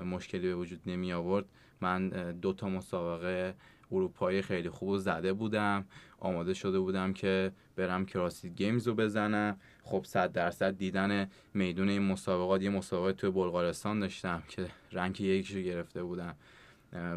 مشکلی 0.00 0.48
به 0.48 0.54
وجود 0.54 0.80
نمی 0.86 1.12
آورد. 1.12 1.44
من 1.80 2.08
دو 2.32 2.52
تا 2.52 2.68
مسابقه 2.68 3.54
اروپایی 3.92 4.42
خیلی 4.42 4.68
خوب 4.68 4.96
زده 4.96 5.32
بودم. 5.32 5.84
آماده 6.18 6.54
شده 6.54 6.78
بودم 6.78 7.12
که 7.12 7.52
برم 7.76 8.06
کراسید 8.06 8.56
گیمز 8.56 8.88
رو 8.88 8.94
بزنم. 8.94 9.56
خب 9.82 10.04
صد 10.04 10.32
درصد 10.32 10.76
دیدن 10.76 11.30
میدون 11.54 11.88
این 11.88 12.02
مسابقات 12.02 12.62
یه 12.62 12.70
مسابقه 12.70 13.12
توی 13.12 13.30
بلغارستان 13.30 14.00
داشتم 14.00 14.42
که 14.48 14.66
رنگ 14.92 15.20
یکیشو 15.20 15.60
گرفته 15.60 16.02
بودم. 16.02 16.34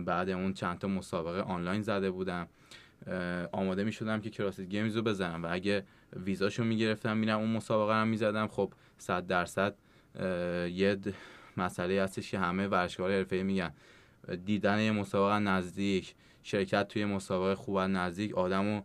بعد 0.05 0.29
اون 0.29 0.53
چند 0.53 0.79
تا 0.79 0.87
مسابقه 0.87 1.41
آنلاین 1.41 1.81
زده 1.81 2.11
بودم. 2.11 2.47
آماده 3.51 3.83
می 3.83 3.91
شدم 3.91 4.21
که 4.21 4.29
کراسید 4.29 4.69
گیمز 4.69 4.95
رو 4.95 5.01
بزنم 5.01 5.43
و 5.43 5.47
اگه 5.51 5.83
ویزاشو 6.13 6.63
می 6.63 6.77
گرفتم 6.77 7.17
میرم 7.17 7.39
اون 7.39 7.49
مسابقه 7.49 7.99
رو 7.99 8.05
می 8.05 8.17
زدم. 8.17 8.47
خب 8.47 8.73
صد 8.97 9.27
درصد 9.27 9.75
یه 10.71 10.97
مسئله 11.57 12.03
هستش 12.03 12.31
که 12.31 12.39
همه 12.39 12.67
ورزشکار 12.67 13.11
حرفه‌ای 13.11 13.43
میگن. 13.43 13.71
دیدن 14.45 14.79
یه 14.79 14.91
مسابقه 14.91 15.39
نزدیک 15.39 16.15
شرکت 16.43 16.87
توی 16.87 17.05
مسابقه 17.05 17.55
خوب 17.55 17.79
نزدیک 17.79 18.33
آدمو 18.33 18.81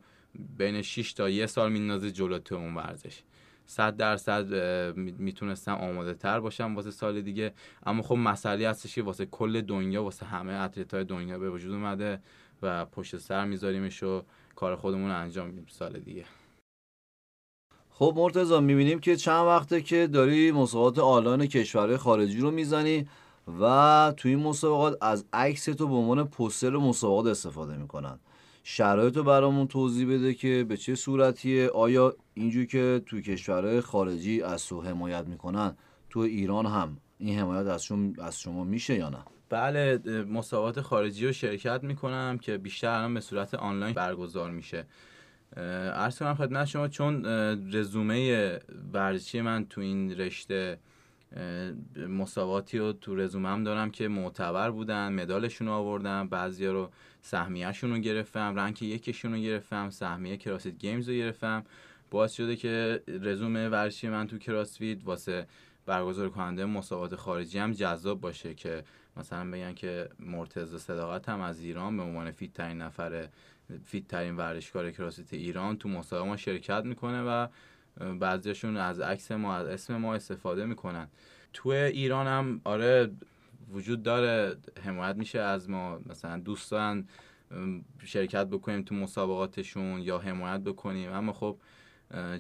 بین 0.59 0.83
6 0.83 1.13
تا 1.13 1.29
یه 1.29 1.47
سال 1.47 1.73
میندازه 1.73 2.11
جلو 2.11 2.39
تو 2.39 2.55
اون 2.55 2.75
ورزش. 2.75 3.21
صد 3.67 3.97
درصد 3.97 4.55
می‌تونستم 4.97 5.75
آماده 5.75 6.15
تر 6.15 6.41
باشم 6.41 6.77
واسه 6.77 6.91
سال 6.91 7.21
دیگه. 7.21 7.53
اما 7.87 8.03
خب 8.03 8.15
مسئله 8.15 8.69
هستش 8.69 8.95
که 8.95 9.03
واسه 9.03 9.27
کل 9.27 9.61
دنیا 9.61 10.05
واسه 10.05 10.27
همه 10.27 10.53
اتلیت 10.53 10.95
های 10.95 11.05
دنیا 11.05 11.39
به 11.39 11.51
وجود 11.51 11.73
اومده 11.73 12.21
و 12.63 12.85
پشت 12.85 13.17
سر 13.17 13.45
میذاریمش 13.45 14.03
و 14.03 14.23
کار 14.57 14.77
خودمون 14.77 15.11
انجام 15.11 15.47
میدیم 15.47 15.67
سال 15.69 15.93
دیگه. 15.99 16.25
خب 18.01 18.13
مرتضا 18.17 18.61
می‌بینیم 18.61 18.99
که 18.99 19.17
چند 19.17 19.47
وقته 19.47 19.81
که 19.81 20.07
داری 20.07 20.53
مسابقات 20.53 20.99
آلان 20.99 21.47
کشورهای 21.47 21.97
خارجی 21.97 22.41
رو 22.41 22.51
می‌زنی 22.51 23.07
و 23.61 24.15
توی 24.17 24.35
این 24.35 24.45
مسابقات 24.45 24.99
از 25.01 25.25
عکس 25.33 25.65
تو 25.65 25.89
به 25.89 25.95
عنوان 25.95 26.25
پوستر 26.29 26.71
مسابقات 26.71 27.27
استفاده 27.27 27.77
می‌کنن. 27.77 28.19
شرایط 28.63 29.17
رو 29.17 29.25
برامون 29.25 29.67
توضیح 29.67 30.09
بده 30.09 30.35
که 30.35 30.65
به 30.69 30.77
چه 30.77 30.95
صورتیه؟ 30.95 31.69
آیا 31.69 32.15
اینجور 32.35 32.65
که 32.65 33.03
توی 33.07 33.23
کشورهای 33.23 33.81
خارجی 33.81 34.43
از 34.43 34.67
تو 34.67 34.81
حمایت 34.83 35.27
می‌کنن 35.27 35.77
تو 36.11 36.21
ایران 36.21 36.67
هم 36.67 36.97
این 37.19 37.39
حمایت 37.39 37.67
از 37.67 37.85
شما, 37.85 38.13
از 38.19 38.41
شما 38.41 38.65
میشه 38.65 38.95
یا 38.95 39.09
نه؟ 39.09 39.25
بله 39.49 39.99
مسابقات 40.29 40.81
خارجی 40.81 41.27
رو 41.27 41.33
شرکت 41.33 41.85
می‌کنم 41.85 42.39
که 42.39 42.59
بیشتر 42.59 42.89
الان 42.89 43.15
به 43.15 43.21
صورت 43.21 43.55
آنلاین 43.55 43.95
برگزار 43.95 44.51
میشه. 44.51 44.87
عرض 45.57 46.19
کنم 46.19 46.35
خدمت 46.35 46.67
شما 46.67 46.89
چون 46.89 47.27
رزومه 47.75 48.59
ورزشی 48.93 49.41
من 49.41 49.67
تو 49.67 49.81
این 49.81 50.11
رشته 50.11 50.79
مسابقاتی 52.09 52.79
رو 52.79 52.93
تو 52.93 53.17
رزومم 53.17 53.65
دارم 53.65 53.91
که 53.91 54.09
معتبر 54.09 54.71
بودن 54.71 55.13
مدالشون 55.13 55.67
رو 55.67 55.73
آوردم 55.73 56.29
بعضیا 56.29 56.73
رو 56.73 56.91
سهمیهشون 57.23 57.91
رو 57.91 57.99
گرفتم 57.99 58.57
rank 58.57 58.83
یکشون 58.83 59.33
رو 59.33 59.39
گرفتم 59.39 59.91
سهمیه 59.91 60.37
CrossFit 60.37 60.79
Games 60.79 61.09
رو 61.09 61.15
گرفتم. 61.15 61.65
باعث 62.11 62.33
شده 62.33 62.57
که 62.57 63.03
رزومه 63.09 63.69
ورزشی 63.69 64.09
من 64.09 64.27
تو 64.27 64.39
CrossFit 64.39 64.99
واسه 65.05 65.47
برگزار 65.87 66.29
کننده 66.29 66.65
مسابقات 66.65 67.17
خارجی 67.17 67.59
هم 67.59 67.73
جذاب 67.73 68.21
باشه 68.21 68.55
که 68.55 68.85
مثلا 69.17 69.51
بگن 69.51 69.75
که 69.75 70.09
مرتضی 70.21 70.79
صداقت 70.79 71.29
هم 71.29 71.41
از 71.41 71.61
ایران 71.61 71.97
به 71.97 72.03
عنوان 72.03 72.31
فیت 72.31 72.53
ترین 72.53 72.79
نفر 72.83 73.29
فیت 73.85 74.09
ترین 74.09 74.37
ورزشکار 74.37 74.91
کراسیت 74.91 75.35
ایران 75.35 75.77
تو 75.77 75.89
مسابقه 75.89 76.29
ما 76.29 76.37
شرکت 76.37 76.85
می‌کنه 76.85 77.23
و 77.23 77.47
بعضیشون 78.19 78.77
از 78.77 79.01
عکس 79.01 79.33
ما 79.33 79.55
از 79.55 79.67
اسم 79.67 79.97
ما 79.97 80.15
استفاده 80.15 80.65
می‌کنن. 80.65 81.09
تو 81.53 81.69
ایران 81.69 82.27
هم 82.27 82.61
آره 82.65 83.11
وجود 83.73 84.03
داره 84.03 84.57
حمایت 84.85 85.17
میشه 85.17 85.39
از 85.39 85.71
ما. 85.71 86.01
مثلا 86.07 86.41
دوستان 86.41 87.09
شرکت 88.05 88.47
بکنیم 88.47 88.83
تو 88.83 88.95
مسابقاتشون 88.95 90.01
یا 90.01 90.19
حمایت 90.19 90.61
بکنیم. 90.61 91.13
اما 91.13 91.33
خب 91.33 91.57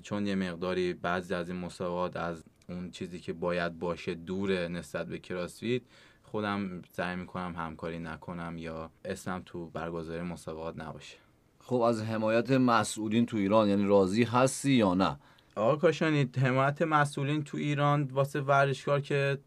چون 0.02 0.26
یه 0.26 0.34
مقداری 0.34 0.94
بعضی 0.94 1.34
از 1.34 1.48
این 1.48 1.58
مسابقات 1.58 2.16
از 2.16 2.44
اون 2.68 2.90
چیزی 2.90 3.20
که 3.20 3.32
باید 3.32 3.78
باشه 3.78 4.14
دوره 4.14 4.68
نسبت 4.68 5.06
به 5.06 5.18
کراسفیت 5.18 5.82
خودم 6.30 6.82
سعی 6.92 7.16
می‌کنم 7.16 7.54
همکاری 7.56 7.98
نکنم 7.98 8.58
یا 8.58 8.90
اسمم 9.04 9.42
تو 9.46 9.66
برگزاری 9.66 10.22
مسابقات 10.22 10.80
نباشه. 10.80 11.16
خب 11.60 11.80
از 11.80 12.02
حمایت 12.02 12.50
مسئولین 12.50 13.26
تو 13.26 13.36
ایران 13.36 13.68
یعنی 13.68 13.84
راضی 13.84 14.24
هستی 14.24 14.72
یا 14.72 14.94
نه؟ 14.94 15.16
آقا 15.56 15.76
کاشانی 15.76 16.30
حمایت 16.42 16.82
مسئولین 16.82 17.44
تو 17.44 17.56
ایران 17.56 18.02
واسه 18.02 18.40
ورزشکار 18.40 19.00
که 19.00 19.38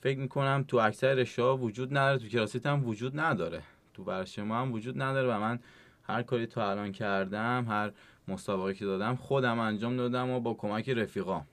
فکر 0.00 0.18
می‌کنم 0.18 0.64
تو 0.68 0.76
اکثر 0.76 1.14
رشته 1.14 1.42
وجود 1.42 1.96
نداره 1.98 2.18
تو 2.18 2.28
کراسیت 2.28 2.66
هم 2.66 2.86
وجود 2.86 3.20
نداره. 3.20 3.62
تو 3.94 4.04
ورزش 4.04 4.38
ما 4.38 4.60
هم 4.60 4.72
وجود 4.72 5.02
نداره 5.02 5.28
و 5.28 5.40
من 5.40 5.58
هر 6.02 6.22
کاری 6.22 6.46
تو 6.46 6.60
الان 6.60 6.92
کردم 6.92 7.66
هر 7.68 7.92
مسابقه 8.28 8.74
که 8.74 8.84
دادم 8.84 9.16
خودم 9.16 9.58
انجام 9.58 9.96
دادم 9.96 10.30
و 10.30 10.40
با 10.40 10.54
کمک 10.54 10.88
رفیقام. 10.88 11.46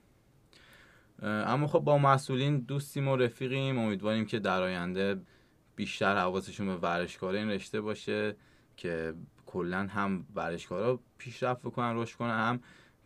اما 1.22 1.66
خب 1.66 1.78
با 1.78 1.98
مسئولین 1.98 2.58
دوستیم 2.58 3.08
و 3.08 3.16
رفیقیم. 3.16 3.78
امیدواریم 3.78 4.24
که 4.24 4.38
در 4.38 4.62
آینده 4.62 5.20
بیشتر 5.76 6.16
حواسشون 6.16 6.66
به 6.66 6.76
ورزشکار 6.76 7.34
این 7.34 7.50
رشته 7.50 7.80
باشه 7.80 8.36
که 8.76 9.14
کلا 9.46 9.78
هم 9.78 10.26
ورزشکارا 10.34 11.00
پیشرفت 11.18 11.62
بکنن 11.62 11.96
رشد 11.96 12.16
کنن. 12.16 12.30
هم 12.30 12.60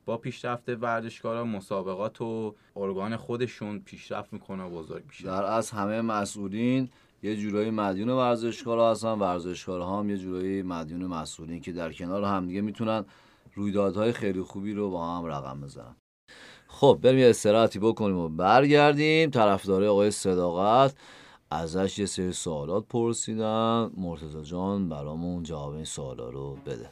با 0.05 0.17
پیشرفت 0.17 0.69
ورزشکارا 0.69 1.45
مسابقات 1.45 2.21
و 2.21 2.55
ارگان 2.77 3.17
خودشون 3.17 3.79
پیشرفت 3.79 4.33
می‌کنه 4.33 4.63
و 4.63 4.71
بزرگ 4.71 5.05
میشه. 5.09 5.25
در 5.25 5.45
از 5.45 5.71
همه 5.71 6.01
مسئولین 6.01 6.89
یه 7.23 7.37
جورایی 7.37 7.71
مدیون 7.71 8.09
ورزشکارا 8.09 8.91
هستن. 8.91 9.13
ورزشکارها 9.13 10.01
هم 10.01 10.11
یه 10.11 10.17
جورایی 10.19 10.63
مدیون 10.63 11.07
مسئولین 11.07 11.61
که 11.61 11.73
در 11.73 11.93
کنار 11.93 12.25
هم 12.25 12.47
دیگه 12.47 12.61
می‌تونن 12.61 13.05
رویدادهای 13.55 14.13
خیلی 14.13 14.43
خوبی 14.43 14.73
رو 14.73 14.91
با 14.91 15.17
هم 15.17 15.25
رقم 15.25 15.61
بزنن. 15.61 15.97
خب 16.69 16.99
بریم 17.03 17.19
یه 17.19 17.31
استراحتی 17.31 17.79
بکنیم 17.79 18.17
و 18.19 18.29
برگردیم. 18.29 19.31
طرفدار 19.31 19.85
آقای 19.85 20.11
صداقت 20.11 20.95
ازش 21.51 21.99
یه 21.99 22.07
سری 22.07 22.33
سوالات 22.33 22.85
پرسیدن. 22.89 23.91
مرتضی 23.97 24.43
جان 24.43 24.89
برامون 24.89 25.43
جواب 25.43 25.75
این 25.75 25.85
سوالا 25.85 26.31
رو 26.31 26.57
بده. 26.67 26.91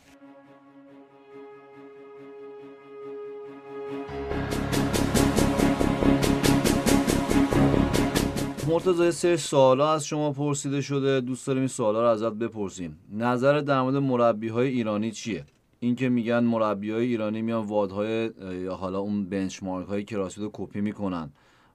مرتضی 8.69 9.11
سه 9.11 9.37
سوالا 9.37 9.93
از 9.93 10.07
شما 10.07 10.33
پرسیده 10.33 10.81
شده. 10.81 11.21
دوست 11.21 11.47
داریم 11.47 11.61
این 11.61 11.69
سوالا 11.69 12.03
رو 12.03 12.09
ازت 12.09 12.33
بپرسیم. 12.33 12.99
نظر 13.13 13.61
در 13.61 13.83
مورد 13.83 13.97
مربی 13.97 14.49
های 14.49 14.69
ایرانی 14.69 15.11
چیه؟ 15.11 15.45
اینکه 15.85 16.09
میگن 16.09 16.39
مربی 16.39 16.91
های 16.91 17.07
ایرانی 17.07 17.43
میان 17.43 17.67
وادهای 17.67 18.31
یا 18.63 18.75
حالا 18.75 18.99
اون 18.99 19.29
بنچمارک 19.29 19.87
های 19.87 20.05
کراسفیت 20.05 20.45
رو 20.45 20.51
کپی 20.53 20.81
می‌کنن 20.81 21.31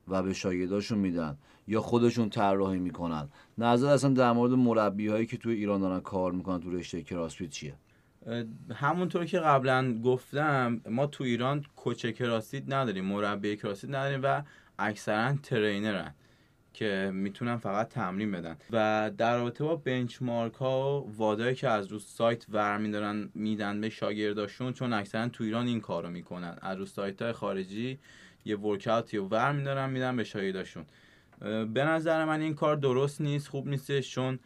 و 0.07 0.23
به 0.23 0.33
شاگرداشون 0.33 0.97
میدن 0.97 1.37
یا 1.67 1.81
خودشون 1.81 2.29
طراحی 2.29 2.79
می‌کنن. 2.79 3.29
نظر 3.57 3.87
اصلا 3.87 4.13
در 4.13 4.31
مورد 4.31 4.51
مربی 4.51 5.07
هایی 5.07 5.25
که 5.25 5.37
توی 5.37 5.55
ایران 5.55 5.81
دارن 5.81 5.99
کار 5.99 6.31
می‌کنن 6.31 6.59
تو 6.59 6.71
رشته 6.71 7.03
کراسفیت 7.03 7.49
چیه؟ 7.49 7.73
همونطور 8.73 9.25
که 9.25 9.39
قبلا 9.39 10.01
گفتم 10.01 10.81
ما 10.89 11.07
تو 11.07 11.23
ایران 11.23 11.65
کوچ 11.75 12.05
کراسفیت 12.05 12.63
نداریم 12.67 13.05
مربی 13.05 13.55
کراسفیت 13.57 13.89
نداریم 13.89 14.19
و 14.23 14.41
اکثرا 14.79 15.35
ترینرن. 15.43 16.13
که 16.73 17.11
می‌تونن 17.13 17.57
فقط 17.57 17.89
تمرین 17.89 18.31
بدن. 18.31 18.57
و 18.71 19.11
در 19.17 19.37
رابطه 19.37 19.63
با 19.63 19.75
بنچمارک 19.75 20.53
ها 20.53 21.05
وادایی 21.17 21.55
که 21.55 21.69
از 21.69 21.87
رو 21.87 21.99
سایت 21.99 22.45
ور 22.49 22.77
میدارن 22.77 23.29
میدن 23.33 23.81
به 23.81 23.89
شاگرداشون 23.89 24.73
چون 24.73 24.93
اکثرا 24.93 25.29
تو 25.29 25.43
ایران 25.43 25.67
این 25.67 25.81
کارو 25.81 26.09
می‌کنن. 26.09 26.57
از 26.61 26.77
رو 26.77 26.85
سایت 26.85 27.21
های 27.21 27.31
خارجی 27.31 27.99
یه 28.45 28.57
ورکاوتی 28.57 29.17
رو 29.17 29.27
ور 29.27 29.51
میدارن 29.51 29.89
میدن 29.89 30.15
به 30.15 30.23
شاگرداشون. 30.23 30.85
به 31.73 31.83
نظر 31.83 32.25
من 32.25 32.41
این 32.41 32.53
کار 32.53 32.75
درست 32.75 33.21
نیست 33.21 33.47
خوب 33.47 33.67
نیستش 33.67 34.11
چون 34.11 34.39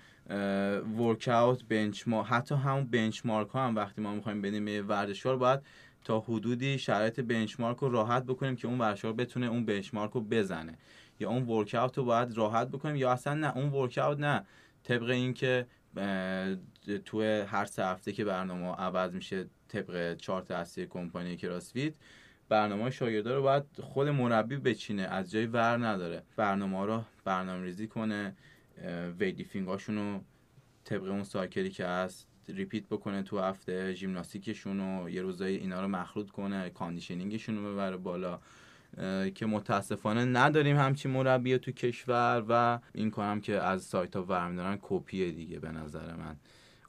ورکاوت 0.98 1.64
بنچمارک 1.64 2.28
حتی 2.28 2.56
همون 2.56 2.84
بنچمارک 2.86 3.50
ها 3.50 3.68
هم 3.68 3.76
وقتی 3.76 4.02
ما 4.02 4.16
می‌خوایم 4.16 4.42
بدیم 4.42 4.66
به 4.66 4.82
ورزشکار 4.82 5.38
باید 5.38 5.60
تا 6.04 6.20
حدودی 6.20 6.78
شرایط 6.78 7.20
benchmark 7.20 7.78
رو 7.78 7.90
راحت 7.90 8.24
بکنیم 8.24 8.56
که 8.56 8.68
اون 8.68 8.80
ورزشکار 8.80 9.14
بتونه 9.14 9.46
اون 9.46 9.66
benchmark 9.66 10.12
رو 10.12 10.22
بزنه. 10.22 10.78
یا 11.20 11.30
اون 11.30 11.44
workout 11.44 11.98
رو 11.98 12.04
باید 12.06 12.38
راحت 12.38 12.68
بکنیم 12.68 12.96
یا 12.96 13.12
اصلا 13.12 13.34
نه 13.34 13.58
اون 13.58 13.70
workout 13.70 14.20
نه. 14.20 14.46
طبق 14.84 15.10
اینکه 15.10 15.68
تو 17.06 17.22
هر 17.48 17.66
سه 17.66 17.86
هفته 17.86 18.12
که 18.12 18.26
برنامه 18.26 18.76
عوض 18.76 19.14
میشه 19.14 19.46
طبق 19.68 20.16
چارت 20.16 20.52
اصلی 20.52 20.86
کمپانی 20.86 21.38
CrossFit 21.38 21.94
برنامه 22.50 22.90
شاگردا 22.90 23.36
رو 23.36 23.42
باید 23.42 23.64
خود 23.82 24.08
مربی 24.08 24.58
بچینه 24.58 25.02
از 25.02 25.32
جایی 25.32 25.46
ور 25.46 25.88
نداره. 25.88 26.24
برنامه 26.36 26.86
رو 26.86 27.04
برنامه 27.24 27.64
ریزی 27.64 27.88
کنه 27.88 28.36
weightlifting 29.20 29.68
رو 29.68 30.22
طبق 30.86 31.04
اون 31.04 31.24
cycle 31.24 31.62
ی 31.62 31.70
که 31.70 31.86
هست 31.86 32.28
repeat 32.48 32.88
بکنه 32.88 33.24
تو 33.24 33.40
هفته 33.40 33.94
ژیمناستیکشون 33.94 34.80
رو 34.80 35.10
یه 35.10 35.22
روزایی 35.22 35.58
اینا 35.58 35.82
رو 35.82 35.88
مخلوط 35.88 36.30
کنه 36.30 36.70
conditioning 36.70 37.36
شون 37.36 37.58
رو 37.58 37.74
ببره 37.74 37.98
بالا. 37.98 38.40
که 39.36 39.46
متاسفانه 39.46 40.26
نداریم 40.26 40.78
همچین 40.78 41.12
مربی 41.12 41.58
تو 41.58 41.72
کشور 41.72 42.44
و 42.50 42.80
این 42.94 43.12
کنم 43.12 43.42
که 43.42 43.54
از 43.54 43.84
سایت 43.84 44.16
ها 44.16 44.24
ورم 44.24 44.56
دارن 44.56 44.78
کپیه 44.82 45.32
دیگه 45.32 45.60
به 45.60 45.72
نظر 45.72 46.16
من. 46.16 46.36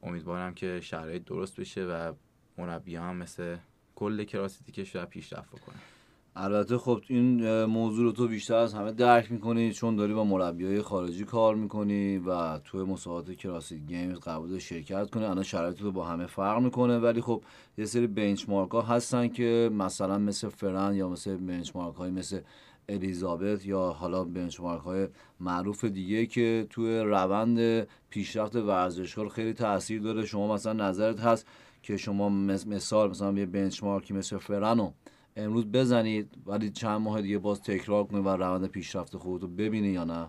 امیدوارم 0.03 0.55
که 0.55 0.81
شرایط 0.81 1.25
درست 1.25 1.61
بشه 1.61 1.85
و 1.85 2.13
مربی 2.59 2.97
هم 2.97 3.17
مثل 3.17 3.57
کل 3.95 4.25
کراسیتی 4.25 4.73
کشور 4.73 5.05
پیشرفت 5.05 5.51
کنه 5.51 5.94
البته 6.37 6.79
خب 6.79 7.03
این 7.09 7.65
موضوع 7.65 8.05
رو 8.05 8.13
تو 8.13 8.29
بیشتر 8.29 8.55
از 8.55 8.75
همه 8.75 8.93
درک 8.93 9.33
می‌کنی 9.33 9.73
چون 9.73 9.97
داری 9.97 10.15
با 10.15 10.25
مربی 10.25 10.67
های 10.67 10.83
خارجی 10.83 11.25
کار 11.25 11.55
می‌کنی 11.55 12.19
و 12.19 12.59
توی 12.59 12.83
مسابقات 12.83 13.37
کراسیت 13.37 13.87
گیمز 13.87 14.19
قبول 14.19 14.59
شرکت 14.59 15.11
کنی. 15.11 15.25
الان 15.25 15.43
شرایط 15.43 15.81
رو 15.81 15.93
با 15.93 16.05
همه 16.05 16.27
فرق 16.27 16.63
می‌کنه 16.63 16.99
ولی 16.99 17.21
خب 17.21 17.43
یه 17.79 17.85
سری 17.85 18.07
بنچمارک 18.07 18.71
ها 18.71 18.83
هستن 18.83 19.29
که 19.29 19.71
مثلا 19.73 20.19
مثل 20.19 20.49
فرن 20.49 20.95
یا 20.95 21.09
مثل 21.09 21.37
بنچمارک 21.37 21.95
های 21.95 22.11
مثل 22.11 22.41
الیزابت 22.89 23.67
یا 23.67 23.81
حالا 23.81 24.25
بنچمارک 24.25 24.83
های 24.83 25.09
معروف 25.41 25.85
دیگه 25.85 26.27
که 26.27 26.67
توی 26.71 26.99
روند 26.99 27.87
پیشرفت 28.11 28.57
ورزشکار 28.57 29.29
خیلی 29.29 29.53
تاثیر 29.53 30.03
داره. 30.03 30.27
شما 30.27 30.55
مثلا 30.55 30.73
نظرت 30.73 31.21
هست 31.21 31.47
که 31.83 31.97
شما 31.97 32.29
مثال 32.29 33.11
مثلا 33.11 33.33
یه 33.33 33.47
بنچمارکی 33.47 34.15
مثل 34.15 34.39
فرنو 34.39 34.91
امروز 35.37 35.67
بزنید 35.67 36.35
ولی 36.47 36.71
چند 36.71 37.01
ماه 37.01 37.23
دیگه 37.23 37.39
باز 37.39 37.63
تکرار 37.63 38.05
کنید 38.05 38.27
و 38.27 38.29
روند 38.29 38.67
پیشرفت 38.67 39.17
خودتو 39.17 39.49
ببینید 39.49 39.95
یا 39.95 40.05
نه؟ 40.05 40.29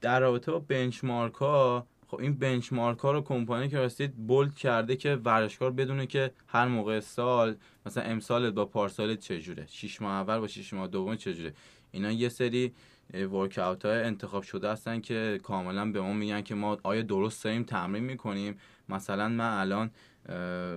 در 0.00 0.20
رابطه 0.20 0.52
با 0.52 0.58
بنچمارک 0.58 1.34
ها 1.34 1.86
خب 2.06 2.20
این 2.20 2.34
بنچمارک 2.34 2.98
ها 2.98 3.12
رو 3.12 3.20
کمپانی 3.20 3.68
که 3.68 3.78
راستید 3.78 4.14
بولد 4.26 4.54
کرده 4.54 4.96
که 4.96 5.14
ورزشکار 5.14 5.70
بدونه 5.70 6.06
که 6.06 6.30
هر 6.46 6.68
موقع 6.68 7.00
سال 7.00 7.56
مثلا 7.86 8.02
امسالت 8.02 8.54
با 8.54 8.64
پارسالت 8.64 9.18
چجوره؟ 9.18 9.66
شش 9.66 10.02
ماه 10.02 10.12
اول 10.12 10.38
با 10.38 10.46
شش 10.46 10.72
ماه 10.72 10.86
دوم 10.86 11.16
چجوره؟ 11.16 11.52
اینا 11.90 12.10
یه 12.10 12.28
سری 12.28 12.72
workout 13.14 13.84
های 13.84 14.02
انتخاب 14.02 14.42
شده 14.42 14.70
هستن 14.70 15.00
که 15.00 15.40
کاملا 15.42 15.92
به 15.92 16.00
ما 16.00 16.12
میگن 16.12 16.42
که 16.42 16.54
ما 16.54 16.78
آیا 16.82 17.02
درست 17.02 17.44
داریم 17.44 17.62
تمرین 17.62 18.04
می‌کنیم؟ 18.04 18.58
مثلا 18.88 19.28
من 19.28 19.58
الان 19.60 19.90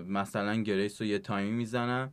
مثلا 0.07 0.55
Grace 0.55 1.01
رو 1.01 1.07
یه 1.07 1.19
time 1.19 1.45
ی 1.45 1.51
می‌زنم. 1.51 2.11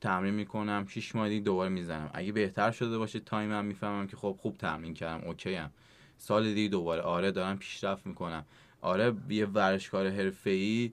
تمرین 0.00 0.34
می‌کنم 0.34 0.86
6 0.88 1.14
ماه 1.14 1.28
دیگه 1.28 1.40
دوباره 1.40 1.68
می‌زنم. 1.68 2.10
اگه 2.14 2.32
بهتر 2.32 2.70
شده 2.70 2.98
باشه 2.98 3.20
time 3.20 3.55
م 3.55 3.64
می‌فهمم 3.64 4.06
که 4.06 4.16
خب 4.16 4.36
خوب 4.40 4.56
تمرین 4.56 4.94
کردم 4.94 5.28
OK 5.28 5.54
ام. 5.54 5.70
سال 6.18 6.54
دیگه 6.54 6.68
دوباره 6.68 7.02
آره 7.02 7.30
دارم 7.30 7.58
پیشرفت 7.58 8.06
می‌کنم. 8.06 8.44
آره 8.80 9.14
یه 9.28 9.46
ورزشکار 9.46 10.08
حرفه‌ای 10.08 10.92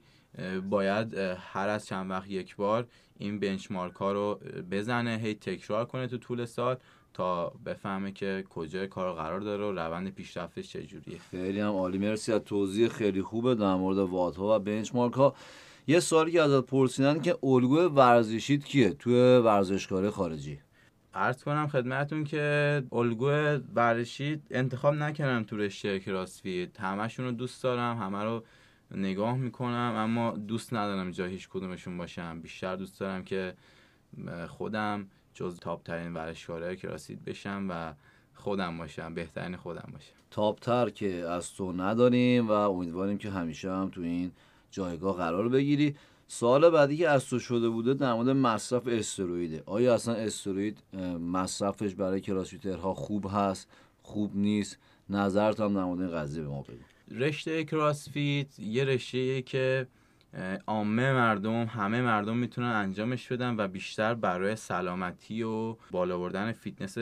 باید 0.70 1.14
هر 1.38 1.70
از 1.70 1.86
چند 1.86 2.12
وقت 2.12 2.30
یک 2.30 2.56
بار 2.56 2.88
این 3.18 3.40
بنچمارک 3.40 3.94
ها 3.94 4.12
رو 4.12 4.40
بزنه 4.72 5.20
هی 5.24 5.34
تکرار 5.34 5.86
کنه 5.86 6.08
تو 6.08 6.18
طول 6.18 6.46
سال 6.46 6.78
تا 7.14 7.50
بفهمه 7.66 8.12
که 8.12 8.44
کجای 8.50 8.88
کار 8.88 9.14
قرار 9.14 9.40
داره 9.40 9.66
و 9.66 9.72
روند 9.72 10.10
پیشرفتش 10.10 10.70
چجوریه. 10.70 11.18
خیلی 11.32 11.60
هم 11.60 11.72
عالی. 11.72 11.98
مرسی 11.98 12.34
از 12.34 12.42
توضیح 12.42 12.88
خیلی 12.88 13.22
خوبه 13.22 13.56
در 13.56 13.76
مورد 13.76 13.98
واتها 13.98 14.56
و 14.56 14.60
بنچمارک 14.60 15.14
ها. 15.14 15.36
یه 15.88 16.00
سوالی 16.00 16.32
که 16.32 16.42
ازت 16.42 16.66
پرسیدن 16.66 17.22
که 17.22 17.38
الگوی 17.44 17.86
ورزشیت 17.86 18.66
کیه 18.66 18.90
توی 18.90 19.38
ورزشکاره 19.38 20.10
خارجی؟ 20.10 20.60
عرض 21.14 21.44
کنم 21.44 21.68
خدمتون 21.68 22.24
که 22.24 22.84
الگو 22.92 23.30
ورزشی 23.76 24.42
انتخاب 24.52 24.94
نکردم 24.94 25.44
تو 25.44 25.58
رشته 25.58 26.00
کراسفیت 26.00 26.80
همشون 26.80 27.26
رو 27.26 27.32
دوست 27.32 27.64
دارم 27.64 27.98
همه 27.98 28.24
رو 28.24 28.44
نگاه 28.92 29.38
می‌کنم 29.38 29.94
اما 29.98 30.32
دوست 30.32 30.74
ندارم 30.74 31.12
جای 31.12 31.32
هیچ 31.32 31.50
کدومشون 31.50 31.98
باشم. 31.98 32.42
بیشتر 32.42 32.76
دوست 32.76 33.00
دارم 33.00 33.24
که 33.24 33.54
خودم 34.48 35.08
جز 35.34 35.60
تاپ 35.60 35.84
ترین 35.84 36.14
ورزشکارهای 36.14 36.76
کراسفیت 36.76 37.20
بشم 37.20 37.68
و 37.70 37.94
خودم 38.34 38.78
باشم 38.78 39.14
بهترین 39.14 39.56
خودم 39.56 39.90
باشم. 39.94 40.14
تاپ 40.32 40.60
تر 40.60 40.90
که 40.90 41.14
از 41.28 41.54
تو 41.54 41.74
نداریم 41.74 42.48
و 42.48 42.52
امیدواریم 42.52 43.18
که 43.18 43.30
همیشه 43.30 43.72
هم 43.72 43.90
تو 43.90 44.02
این 44.02 44.32
جایگاه 44.74 45.18
قرار 45.18 45.50
بگیری. 45.50 45.96
سوال 46.28 46.70
بعدی 46.70 46.98
که 46.98 47.10
از 47.10 47.26
تو 47.26 47.40
شده 47.40 47.70
بوده 47.70 47.94
در 47.94 48.14
مورد 48.14 48.30
مصرف 48.30 48.88
استرویده 48.88 49.64
آیا 49.66 49.94
اصلا 49.94 50.14
استروید 50.14 50.78
مصرفش 51.20 51.94
برای 51.94 52.22
CrossFitter 52.22 52.88
ها 52.88 52.94
خوب 52.94 53.28
هست 53.34 53.70
خوب 54.02 54.32
نیست؟ 54.36 54.78
نظرت 55.10 55.60
هم 55.60 55.74
در 55.74 55.84
مورد 55.84 56.02
این 56.02 56.12
قضیه 56.12 56.44
به 56.44 56.50
ما 56.50 56.62
بگو. 56.62 57.20
رشته 57.20 57.64
CrossFit 57.64 58.60
یه 58.60 58.84
رشته 58.84 59.42
که 59.42 59.88
عامه 60.68 61.14
مردم 61.14 61.64
همه 61.66 62.02
مردم 62.02 62.38
می‌تونن 62.38 62.68
انجامش 62.68 63.28
بدن 63.28 63.56
و 63.58 63.68
بیشتر 63.68 64.14
برای 64.14 64.56
سلامتی 64.56 65.44
و 65.44 65.76
بالا 65.92 66.18
بردن 66.18 66.52
فیتنس 66.52 66.98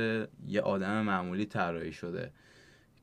یه 0.47 0.61
آدم 0.61 1.01
معمولی 1.01 1.45
طراحی 1.45 1.93
شده. 1.93 2.31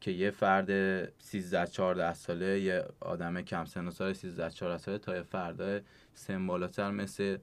که 0.01 0.11
یه 0.11 0.31
فرد 0.31 0.71
13 1.19 1.67
14 1.67 2.15
ساله 2.15 2.61
یه 2.61 2.85
آدم 3.01 3.43
کم 3.43 3.65
سن 3.65 3.89
و 3.89 3.91
سال 3.91 4.13
13 4.13 4.51
14 4.51 4.79
ساله 4.79 4.99
تا 4.99 5.17
یه 5.17 5.23
فرد 5.23 5.85
سن 6.15 6.47
بالاتر 6.47 6.91
مثل 6.91 7.39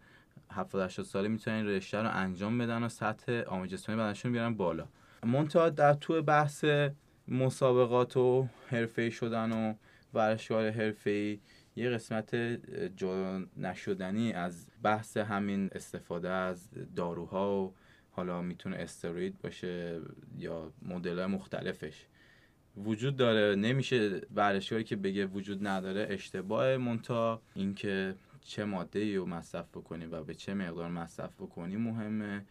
70 0.51 0.81
80 0.81 1.05
ساله 1.05 1.27
می‌تونن 1.27 1.55
این 1.55 1.67
رشته 1.67 1.97
رو 1.97 2.09
انجام 2.09 2.57
بدن 2.57 2.83
و 2.83 2.89
سطح 2.89 3.43
آموزش 3.47 3.71
جسمانی 3.73 4.01
بدنشون 4.01 4.31
بیارن 4.31 4.53
بالا. 4.53 4.87
منتها 5.23 5.69
در 5.69 5.93
تو 5.93 6.21
بحث 6.21 6.65
مسابقات 7.27 8.17
و 8.17 8.47
حرفه‌ای 8.67 9.11
شدن 9.11 9.51
و 9.51 9.73
ورزشکار 10.13 10.69
حرفه‌ای 10.69 11.39
یه 11.75 11.89
قسمت 11.89 12.35
جا 12.95 13.39
نشدنی 13.57 14.33
از 14.33 14.65
بحث 14.83 15.17
همین 15.17 15.69
استفاده 15.75 16.29
از 16.29 16.69
داروها 16.95 17.61
و 17.61 17.73
حالا 18.11 18.41
می‌تونه 18.41 18.75
استروید 18.77 19.41
باشه 19.41 19.99
یا 20.37 20.71
مدل 20.81 21.25
مختلفش. 21.25 22.05
وجود 22.77 23.15
داره. 23.15 23.55
نمیشه 23.55 24.21
ورزشکاری 24.35 24.83
که 24.83 24.95
بگه 24.95 25.25
وجود 25.25 25.67
نداره 25.67 26.07
اشتباه 26.09 26.77
مونتا 26.77 27.41
اینکه 27.55 28.15
چه 28.41 28.65
ماده 28.65 28.99
ای 28.99 29.15
رو 29.15 29.25
مصرف 29.25 29.69
بکنی 29.69 30.05
و 30.05 30.23
به 30.23 30.33
چه 30.33 30.53
مقدار 30.53 30.89
مصرف 30.89 31.33
بکنی 31.35 31.75
مهمه. 31.75 32.45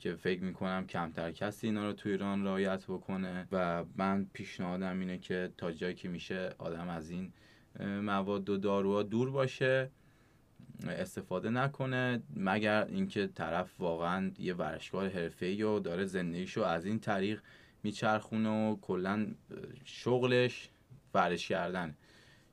که 0.00 0.14
فکر 0.14 0.42
می‌کنم 0.42 0.86
کمتر 0.86 1.32
کسی 1.32 1.66
اینا 1.66 1.86
رو 1.86 1.92
تو 1.92 2.08
ایران 2.08 2.44
رعایت 2.44 2.84
بکنه. 2.84 3.48
و 3.52 3.84
من 3.96 4.26
پیشنهادم 4.32 5.00
اینه 5.00 5.18
که 5.18 5.50
تا 5.56 5.72
جایی 5.72 5.94
که 5.94 6.08
میشه 6.08 6.50
آدم 6.58 6.88
از 6.88 7.10
این 7.10 7.32
مواد 7.80 8.48
و 8.48 8.56
داروها 8.56 9.02
دور 9.02 9.30
باشه 9.30 9.90
استفاده 10.88 11.50
نکنه. 11.50 12.22
مگر 12.36 12.84
اینکه 12.84 13.26
طرف 13.26 13.70
واقعا 13.78 14.30
یه 14.38 14.54
ورزشکار 14.54 15.08
حرفه‌ای 15.08 15.62
و 15.62 15.78
داره 15.78 16.04
زندگیشو 16.04 16.62
از 16.62 16.86
این 16.86 16.98
طریق 16.98 17.40
میچرخونه 17.82 18.70
و 18.70 18.76
کلا 18.76 19.26
شغلش 19.84 20.68
ورش 21.14 21.48
کردن 21.48 21.94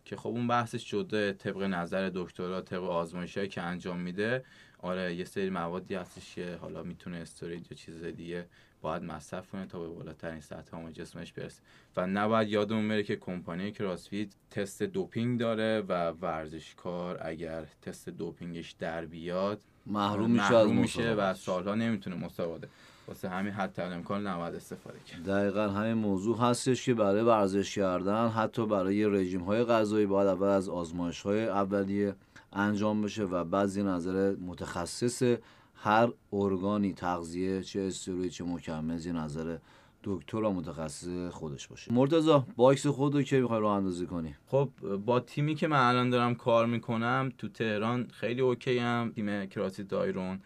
که 0.06 0.16
خب 0.16 0.30
اون 0.30 0.48
بحثش 0.48 0.90
جدا 0.90 1.32
طبق 1.32 1.62
نظر 1.64 2.12
دکترا 2.14 2.62
طبق 2.62 2.84
آزمایشی 2.84 3.48
که 3.48 3.62
انجام 3.62 4.00
میده 4.00 4.44
آره 4.80 5.16
یه 5.16 5.26
سری 5.26 5.50
موادی 5.50 5.96
هستش 5.96 6.36
که 6.36 6.58
حالا 6.62 6.84
می‌تونه 6.84 7.18
استورید 7.18 7.68
یا 7.72 7.78
چیز 7.78 8.04
دیگه 8.04 8.46
باید 8.82 9.04
مصرف 9.04 9.50
کنه 9.50 9.66
تا 9.66 9.80
به 9.80 9.88
بالاترین 9.88 10.42
سطح 10.42 10.78
هم 10.78 10.92
جسمش 10.92 11.34
برسه. 11.34 11.62
و 11.98 12.08
نباید 12.08 12.50
یادمون 12.50 12.88
بره 12.88 13.04
که 13.04 13.16
کمپانی 13.16 13.72
کراسفیت 13.72 14.30
تست 14.52 14.84
دوپینگ 14.84 15.40
داره 15.40 15.82
و 15.82 16.12
ورزشکار 16.12 17.18
اگر 17.22 17.66
تست 17.82 18.10
دوپینگش 18.10 18.72
در 18.72 19.06
بیاد 19.06 19.62
محروم 19.86 20.32
میشه 20.32 20.56
از 20.56 20.68
میشه 20.68 21.14
و 21.14 21.34
سالها 21.34 21.76
نمی‌تونه 21.76 22.16
مسابقه 22.16 22.68
واسه 23.08 23.30
همین 23.30 23.54
حتی 23.54 23.82
امکان 23.82 24.28
نباید 24.28 24.56
استفاده 24.56 25.00
کرد. 25.06 25.24
دقیقا 25.24 25.68
همین 25.68 25.94
موضوع 25.94 26.38
هستش 26.38 26.86
که 26.86 26.94
برای 26.94 27.22
ورزش 27.22 27.76
کردن 27.76 28.28
حتی 28.28 28.66
برای 28.66 29.06
رژیم 29.06 29.42
های 29.42 29.64
غذایی 29.64 30.06
باید 30.06 30.28
اول 30.28 30.48
از 30.48 30.70
آزمایش 30.70 31.22
های 31.22 31.48
اولیه 31.48 32.16
انجام 32.54 33.02
بشه 33.02 33.24
و 33.24 33.44
بعضی 33.44 33.84
نظر 33.84 34.36
متخصص 34.36 35.38
هر 35.76 36.10
ارگانی 36.34 36.94
تغذیه 36.94 37.64
چه 37.64 37.82
استروید 37.82 38.32
چه 38.32 38.44
مکمل 38.44 39.12
نظر 39.12 39.58
دکتر 40.06 40.38
و 40.38 40.54
متخصص 40.54 41.08
خودش 41.32 41.68
باشه. 41.68 41.94
مرتضی 41.94 42.48
box 42.56 42.88
خودت 42.88 43.16
رو 43.16 43.22
کی 43.22 43.42
می‌خوای 43.42 43.60
راه 43.60 43.78
اندازی 43.78 44.06
کنی؟ 44.06 44.36
خب 44.48 44.70
با 45.06 45.20
تیمی 45.20 45.56
که 45.56 45.68
من 45.68 45.80
الان 45.80 46.10
دارم 46.10 46.36
کار 46.36 46.66
می‌کنم 46.66 47.32
تو 47.38 47.48
تهران 47.48 48.08
خیلی 48.14 48.42
OK 48.42 48.78
ام 48.78 49.12
تیم 49.16 49.46
CrossFit 49.46 49.84
ایرون 49.84 50.40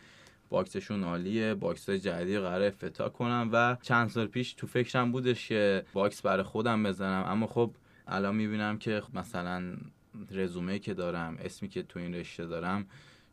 box 0.50 0.73
شون 0.73 1.04
عالیه. 1.04 1.54
box 1.54 1.90
جدیدی 1.90 2.40
قرار 2.40 2.68
افتتاح 2.68 3.10
کنم 3.10 3.50
و 3.54 3.78
چند 3.82 4.10
سال 4.10 4.28
پیش 4.28 4.54
تو 4.54 4.68
فکرم 4.68 5.12
بودش 5.12 5.48
که 5.48 5.86
box 5.94 6.22
برای 6.22 6.44
خودم 6.44 6.84
بزنم. 6.84 7.26
اما 7.28 7.48
خب 7.48 7.72
الان 8.08 8.36
می‌بینم 8.36 8.78
که 8.78 9.02
مثلا 9.14 9.78
رزومه 10.32 10.80
که 10.80 10.94
دارم 10.94 11.38
اسمی 11.40 11.70
که 11.70 11.84
تو 11.84 12.00
این 12.00 12.16
رشته 12.16 12.46
دارم 12.46 12.86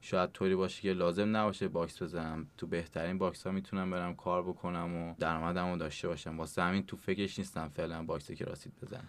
شاید 0.07 0.33
طوری 0.33 0.55
باشه 0.55 0.83
که 0.83 0.93
لازم 0.93 1.37
نباشه 1.37 1.69
box 1.69 2.03
بزنم. 2.03 2.47
تو 2.59 2.67
بهترین 2.67 3.19
box 3.19 3.47
ها 3.47 3.53
می‌تونم 3.53 3.91
برم 3.91 4.15
کار 4.15 4.43
بکنم 4.43 4.95
و 4.95 5.15
درآمدم 5.19 5.71
رو 5.71 5.77
داشته 5.77 6.09
باشم. 6.09 6.39
واسه 6.39 6.63
همین 6.63 6.87
تو 6.87 6.97
فکرش 6.97 7.39
نیستم 7.39 7.69
فعلا 7.69 8.03
box 8.03 8.31
CrossFit 8.31 8.73
بزنم. 8.83 9.05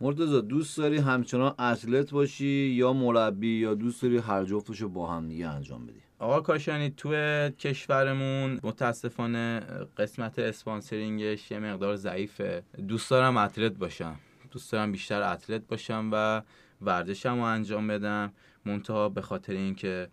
مرتضی 0.00 0.42
دوست 0.42 0.78
داری 0.78 0.98
همچنان 0.98 1.54
athlete 1.58 2.10
باشی 2.10 2.46
یا 2.46 2.92
مربی 2.92 3.58
یا 3.58 3.74
دوست 3.74 4.02
داری 4.02 4.18
هر 4.18 4.44
جفتش 4.44 4.80
رو 4.80 4.88
با 4.88 5.12
هم 5.12 5.28
دیگه 5.28 5.48
انجام 5.48 5.86
بدی؟ 5.86 6.00
آقا 6.18 6.40
کاشانی 6.40 6.90
تو 6.90 7.10
کشورمون 7.50 8.60
متاسفانه 8.62 9.60
قسمت 9.98 10.38
اسپانسرینگش 10.38 11.50
یه 11.50 11.58
مقدار 11.58 11.96
ضعیفه. 11.96 12.62
دوست 12.88 13.10
دارم 13.10 13.36
اتلت 13.36 13.72
باشم. 13.72 14.16
دوست 14.50 14.72
دارم 14.72 14.92
بیشتر 14.92 15.22
اتلت 15.22 15.66
باشم 15.66 16.08
و 16.12 16.42
ورزشم 16.82 17.34
رو 17.34 17.42
انجام 17.42 17.86
بدم. 17.86 18.32
منتها 18.64 19.08
به 19.08 19.20
خاطر 19.20 19.52
اینکه 19.52 20.08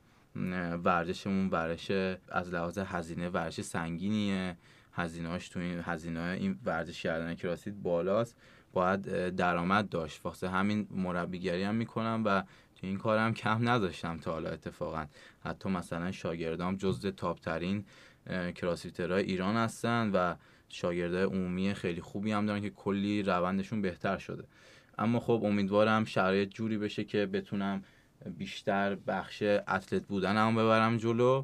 ورزشمون 0.83 1.47
ورزش 1.47 2.15
از 2.29 2.53
لحاظ 2.53 2.77
هزینه 2.77 3.29
ورزش 3.29 3.61
سنگینیه. 3.61 4.57
هزینهاش 4.93 5.49
تو 5.49 5.59
این 5.59 5.81
هزینه 5.83 6.37
این 6.39 6.59
ورزش 6.65 7.01
کردن 7.01 7.35
کراسید 7.35 7.83
بالاست. 7.83 8.37
باید 8.73 9.29
درآمد 9.35 9.89
داشت. 9.89 10.25
واسه 10.25 10.49
همین 10.49 10.87
مربیگری 10.91 11.63
هم 11.63 11.75
می‌کنم 11.75 12.23
و 12.25 12.41
تو 12.75 12.87
این 12.87 12.97
کارم 12.97 13.33
کم 13.33 13.69
نداشتم 13.69 14.17
تا 14.17 14.31
حالا 14.31 14.49
اتفاقا. 14.49 15.05
حتی 15.43 15.69
مثلا 15.69 16.11
شاگردام 16.11 16.75
جزء 16.75 17.11
تاپ 17.11 17.39
ترین 17.39 17.85
کراسیترهای 18.55 19.23
ایران 19.23 19.55
هستن 19.55 20.11
و 20.13 20.35
شاگردای 20.69 21.23
عمومی 21.23 21.73
خیلی 21.73 22.01
خوبی 22.01 22.31
هم 22.31 22.45
دارن 22.45 22.61
که 22.61 22.69
کلی 22.69 23.23
روندشون 23.23 23.81
بهتر 23.81 24.17
شده. 24.17 24.43
اما 24.97 25.19
خب 25.19 25.41
امیدوارم 25.43 26.05
شرایط 26.05 26.49
جوری 26.49 26.77
بشه 26.77 27.03
که 27.03 27.25
بتونم 27.25 27.83
بیشتر 28.37 28.95
بخش 28.95 29.43
اتلت 29.43 30.07
بودنم 30.07 30.55
ببرم 30.55 30.97
جلو 30.97 31.43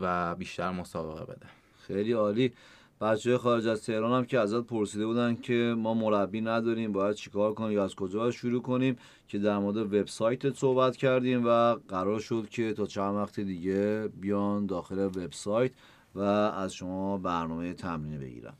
و 0.00 0.34
بیشتر 0.34 0.70
مسابقه 0.70 1.24
بدم. 1.24 1.50
خیلی 1.86 2.12
عالی. 2.12 2.52
بچه 3.00 3.38
خارج 3.38 3.66
از 3.66 3.82
تهران 3.82 4.12
هم 4.12 4.24
که 4.24 4.38
ازت 4.38 4.60
پرسیده 4.60 5.06
بودن 5.06 5.34
که 5.34 5.74
ما 5.78 5.94
مربی 5.94 6.40
نداریم 6.40 6.92
باید 6.92 7.16
چیکار 7.16 7.54
کنیم 7.54 7.72
یا 7.72 7.84
از 7.84 7.94
کجا 7.94 8.30
شروع 8.30 8.62
کنیم 8.62 8.96
که 9.28 9.38
در 9.38 9.58
مورد 9.58 9.76
وبسایتت 9.76 10.56
صحبت 10.56 10.96
کردیم 10.96 11.42
و 11.46 11.74
قرار 11.88 12.20
شد 12.20 12.48
که 12.50 12.72
تا 12.72 12.86
چند 12.86 13.14
وقت 13.14 13.40
دیگه 13.40 14.08
بیان 14.20 14.66
داخل 14.66 14.98
وبسایت 14.98 15.72
و 16.14 16.20
از 16.20 16.74
شما 16.74 17.18
برنامه 17.18 17.72
تمرین 17.72 18.20
بگیرن. 18.20 18.52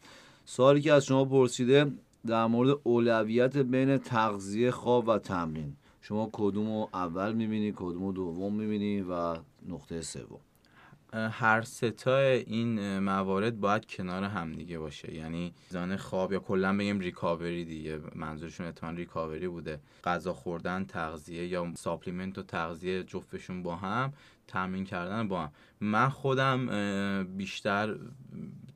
سوالی 0.44 0.80
که 0.80 0.92
از 0.92 1.04
شما 1.04 1.24
پرسیده 1.24 1.92
در 2.26 2.46
مورد 2.46 2.78
اولویت 2.82 3.56
بین 3.56 3.98
تغذیه 3.98 4.70
خواب 4.70 5.08
و 5.08 5.18
تمرین. 5.18 5.76
شما 6.08 6.30
کدوم 6.32 6.88
اول 6.94 7.32
می‌بینی 7.32 7.72
کدوم 7.76 8.12
دوم 8.12 8.54
می‌بینی 8.54 9.00
و 9.00 9.36
کدوم 9.68 10.02
سوم؟ 10.02 10.40
هر 11.12 11.62
سه 11.62 12.00
تای 12.00 12.38
این 12.38 12.98
موارد 12.98 13.60
باید 13.60 13.86
کنار 13.86 14.24
هم 14.24 14.52
دیگه 14.52 14.78
باشه. 14.78 15.14
یعنی 15.14 15.54
میزان 15.68 15.96
خواب 15.96 16.32
یا 16.32 16.38
کلا 16.38 16.76
بگیم 16.76 17.00
recovery 17.00 17.64
دیگه. 17.64 18.00
منظورشون 18.14 18.66
حتما 18.66 18.96
recovery 18.96 19.48
بوده. 19.48 19.80
غذا 20.04 20.32
خوردن 20.32 20.84
تغذیه 20.84 21.46
یا 21.46 21.72
supplement 21.76 22.38
و 22.38 22.42
تغذیه 22.42 23.02
جفتشون 23.02 23.62
با 23.62 23.76
هم 23.76 24.12
تمرین 24.46 24.84
کردن 24.84 25.28
با 25.28 25.42
هم. 25.42 25.52
من 25.80 26.08
خودم 26.08 26.66
بیشتر 27.36 27.96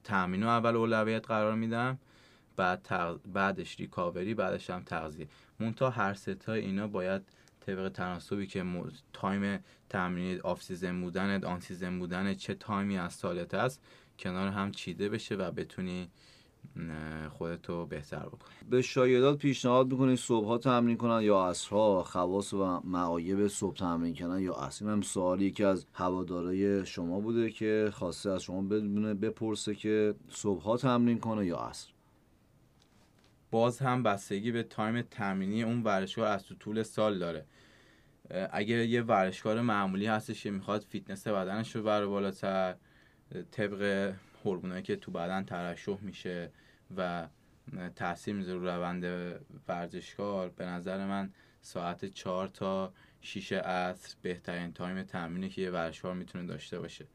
تمرین 0.05 0.43
رو 0.43 0.49
اول 0.49 0.77
اولویت 0.77 1.27
قرار 1.27 1.55
میدم 1.55 1.99
بعد 2.57 2.89
بعدش 3.33 3.81
recovery 3.81 4.35
بعدش 4.35 4.71
هم 4.71 4.83
تغذیه. 4.83 5.29
منتها 5.61 5.91
هر 5.91 6.15
سه 6.15 6.38
تای 6.38 6.61
اینا 6.61 6.87
باید 6.87 7.23
طبق 7.61 7.89
تناسبی 7.89 8.47
که 8.47 8.65
time 9.13 9.65
تمرین 9.89 10.41
off 10.41 10.63
season 10.63 11.01
بودن 11.01 11.45
on 11.45 11.61
season 11.61 11.99
بودن 11.99 12.35
چه 12.35 12.55
time 12.55 12.90
ی 12.90 12.99
از 12.99 13.13
سالت 13.13 13.55
هست 13.55 13.83
کنار 14.19 14.49
هم 14.49 14.71
چیده 14.71 15.09
بشه 15.09 15.35
و 15.35 15.51
بتونی 15.51 16.09
خودتو 17.31 17.87
بهتر 17.87 18.27
بکنی. 18.27 18.55
به 18.71 18.83
شاگردات 18.83 19.39
پیشنهاد 19.39 19.93
می‌کنی 19.93 20.17
صبح 20.17 20.47
ها 20.47 20.59
تمرین 20.59 20.97
کنن 20.97 21.23
یا 21.23 21.41
عصرها 21.41 22.03
خواص 22.03 22.53
و 22.53 22.81
معایب 22.85 23.49
صبح 23.49 23.77
تمرین 23.77 24.15
کنن 24.15 24.41
یا 24.41 24.53
عصر؟ 24.53 24.89
هم 24.89 25.03
سوالی 25.03 25.51
که 25.51 25.67
از 25.67 25.87
هوادارای 25.93 26.87
شما 26.87 27.21
بوده 27.21 27.51
که 27.51 27.91
خواسته 27.93 28.31
از 28.31 28.43
شما 28.43 28.63
بدونه 28.63 29.15
بپرسه 29.15 29.75
که 29.75 30.15
صبح 30.29 30.63
ها 30.63 30.77
تمرین 30.77 31.19
کنه 31.19 31.47
یا 31.47 31.57
عصر؟ 31.57 31.89
باز 33.51 33.79
هم 33.79 34.03
بستگی 34.03 34.53
به 34.53 34.63
time 34.63 35.03
تمرینی 35.03 35.63
اون 35.63 35.83
ورزشکار 35.83 36.27
از 36.27 36.45
تو 36.45 36.55
طول 36.55 36.83
سال 36.83 37.19
داره. 37.19 37.45
اگر 38.53 38.79
یه 38.79 39.03
ورزشکار 39.03 39.61
معمولی 39.61 40.07
هستش 40.07 40.43
که 40.43 40.51
می‌خواد 40.51 40.81
فیتنس 40.89 41.27
بدنش 41.27 41.77
رو 41.77 41.83
بره 41.83 42.07
بالاتر 42.07 42.77
طبق 43.51 44.13
هورمونایی 44.45 44.83
که 44.83 44.97
تو 44.97 45.11
بدن 45.11 45.45
ترشح 45.45 45.99
میشه 46.01 46.51
و 46.97 47.29
تاثیر 47.97 48.35
می‌ذاره 48.35 48.59
رو 48.59 48.67
روند 48.67 49.05
ورزشکار 49.69 50.49
به 50.49 50.65
نظر 50.65 51.07
من 51.07 51.33
ساعت 51.61 52.05
چهار 52.05 52.49
تا 52.49 52.93
6 53.21 53.53
عصر 53.53 54.15
بهترین 54.23 54.73
time 54.73 55.03
تمرینی 55.03 55.49
که 55.49 55.63
یه 55.63 55.71
ورزشکار 55.71 56.15
می‌تونه 56.15 56.47
داشته 56.47 56.79
باشه. 56.79 57.07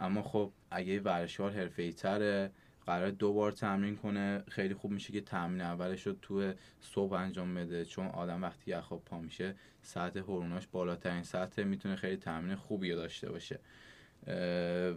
اما 0.00 0.22
خب 0.22 0.52
اگه 0.70 1.00
ورزشکار 1.00 1.50
حرفه‌ای 1.50 1.92
تره 1.92 2.50
قرار 2.86 3.10
دو 3.10 3.32
بار 3.32 3.52
تمرین 3.52 3.96
کنه. 3.96 4.42
خیلی 4.48 4.74
خوب 4.74 4.90
میشه 4.90 5.12
که 5.12 5.20
تمرین 5.20 5.60
اولش 5.60 6.06
رو 6.06 6.12
تو 6.22 6.52
صبح 6.80 7.12
انجام 7.12 7.54
بده 7.54 7.84
چون 7.84 8.06
آدم 8.06 8.42
وقتی 8.42 8.70
یه 8.70 8.80
خواب 8.80 9.04
پا 9.04 9.20
میشه 9.20 9.54
ساعت 9.82 10.16
هورموناش 10.16 10.66
بالاترین 10.66 11.22
سطح 11.22 11.62
می‌تونه 11.62 11.96
خیلی 11.96 12.16
تمرین 12.16 12.56
خوبی 12.56 12.90
داشته 12.90 13.30
باشه. 13.30 13.60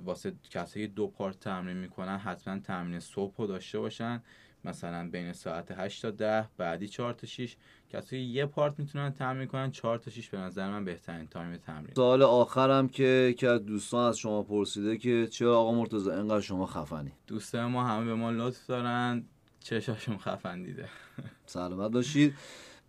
واسه 0.04 0.34
کسایی 0.49 0.88
دو 0.88 1.08
پارت 1.08 1.39
تمرین 1.39 1.78
می‌کنن 1.78 2.17
حتما 2.17 2.60
تمرین 2.60 2.99
صبح 2.99 3.36
رو 3.38 3.47
داشته 3.47 3.80
باشن. 3.80 4.21
مثلا 4.65 5.10
بین 5.10 5.34
ساعت 5.34 5.72
8 5.72 6.02
تا 6.02 6.12
10 6.12 6.48
بعدی 6.58 6.88
4 6.88 7.13
تا 7.13 7.28
6 7.28 7.56
کسایی 7.89 8.24
یه 8.24 8.45
پارت 8.45 8.80
می‌تونن 8.80 9.10
تمرین 9.12 9.48
کنن 9.48 9.72
4 9.72 9.98
تا 9.98 10.12
6 10.12 10.30
به 10.30 10.38
نظر 10.38 10.69
من 10.69 10.86
بهترین 10.86 11.28
تایم 11.28 11.58
تمرین. 11.58 11.93
سوال 11.95 12.22
آخرم 12.22 12.89
که 12.89 13.36
که 13.38 13.50
از 13.50 13.65
دوستان 13.65 14.10
از 14.10 14.17
شما 14.17 14.43
پرسیده 14.43 14.98
که 14.98 15.28
چرا 15.32 15.60
آقا 15.60 15.72
مرتضی 15.72 16.10
اینقدر 16.12 16.41
شما 16.41 16.65
خفنی؟ 16.65 17.12
دوستان 17.28 17.65
ما 17.65 17.84
همه 17.84 18.06
به 18.06 18.15
ما 18.15 18.32
لطف 18.32 18.65
دارن. 18.67 19.24
چشاشون 19.60 20.17
خفن 20.17 20.63
دیده 20.63 20.89
سلامت 21.45 21.91
باشید. 21.91 22.34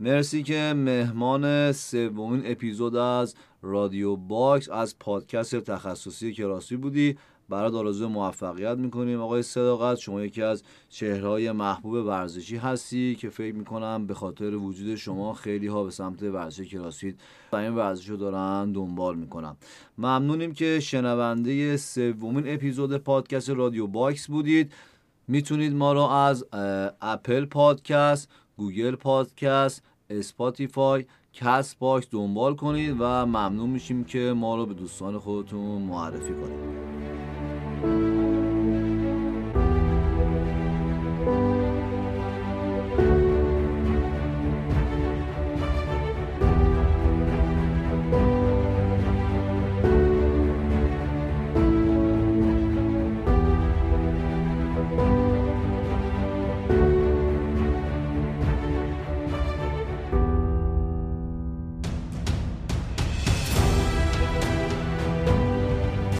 مرسی 0.00 0.42
که 0.42 0.72
مهمان 0.76 1.72
سومین 1.72 2.42
اپیزود 2.44 2.96
از 2.96 3.34
رادیو 3.62 4.16
باکس 4.16 4.68
از 4.68 4.98
پادکست 4.98 5.56
تخصصی 5.56 6.34
CrossFit 6.34 6.76
بودی. 6.76 7.18
برات 7.50 7.76
آرزوی 7.76 8.06
موفقیت 8.06 8.78
می‌کنیم. 8.78 9.20
آقای 9.20 9.42
صداقت 9.42 9.98
شما 9.98 10.22
یکی 10.22 10.42
از 10.42 10.62
چهرهای 10.88 11.52
محبوب 11.52 11.94
ورزشی 11.94 12.56
هستی 12.56 13.14
که 13.14 13.30
فکر 13.30 13.54
می‌کنم 13.54 14.06
به 14.06 14.14
خاطر 14.14 14.54
وجود 14.54 14.94
شما 14.94 15.34
خیلی 15.34 15.66
ها 15.66 15.84
به 15.84 15.90
سمت 15.90 16.22
ورزش 16.22 16.68
CrossFit 16.68 17.20
و 17.52 17.56
این 17.56 17.74
ورزش 17.74 18.08
رو 18.08 18.16
دارن 18.16 18.72
دنبال 18.72 19.16
می‌کنم 19.16 19.56
ممنونیم 19.98 20.52
که 20.52 20.80
شنونده 20.80 21.76
سومین 21.76 22.54
اپیزود 22.54 22.96
پادکست 22.96 23.50
رادیو 23.50 23.86
باکس 23.86 24.26
بودید. 24.26 24.72
می‌تونید 25.28 25.72
ما 25.72 25.92
رو 25.92 26.00
از 26.00 26.44
Apple 27.00 27.44
Podcast 27.44 28.28
Google 28.56 28.94
Podcast 28.94 29.82
Spotify 30.10 31.04
CastBox 31.32 32.06
دنبال 32.10 32.54
کنید 32.54 32.96
و 32.98 33.26
ممنون 33.26 33.70
میشیم 33.70 34.04
که 34.04 34.32
ما 34.36 34.56
رو 34.56 34.66
به 34.66 34.74
دوستان 34.74 35.18
خودتون 35.18 35.82
معرفی 35.82 36.34
کنید. 36.34 37.19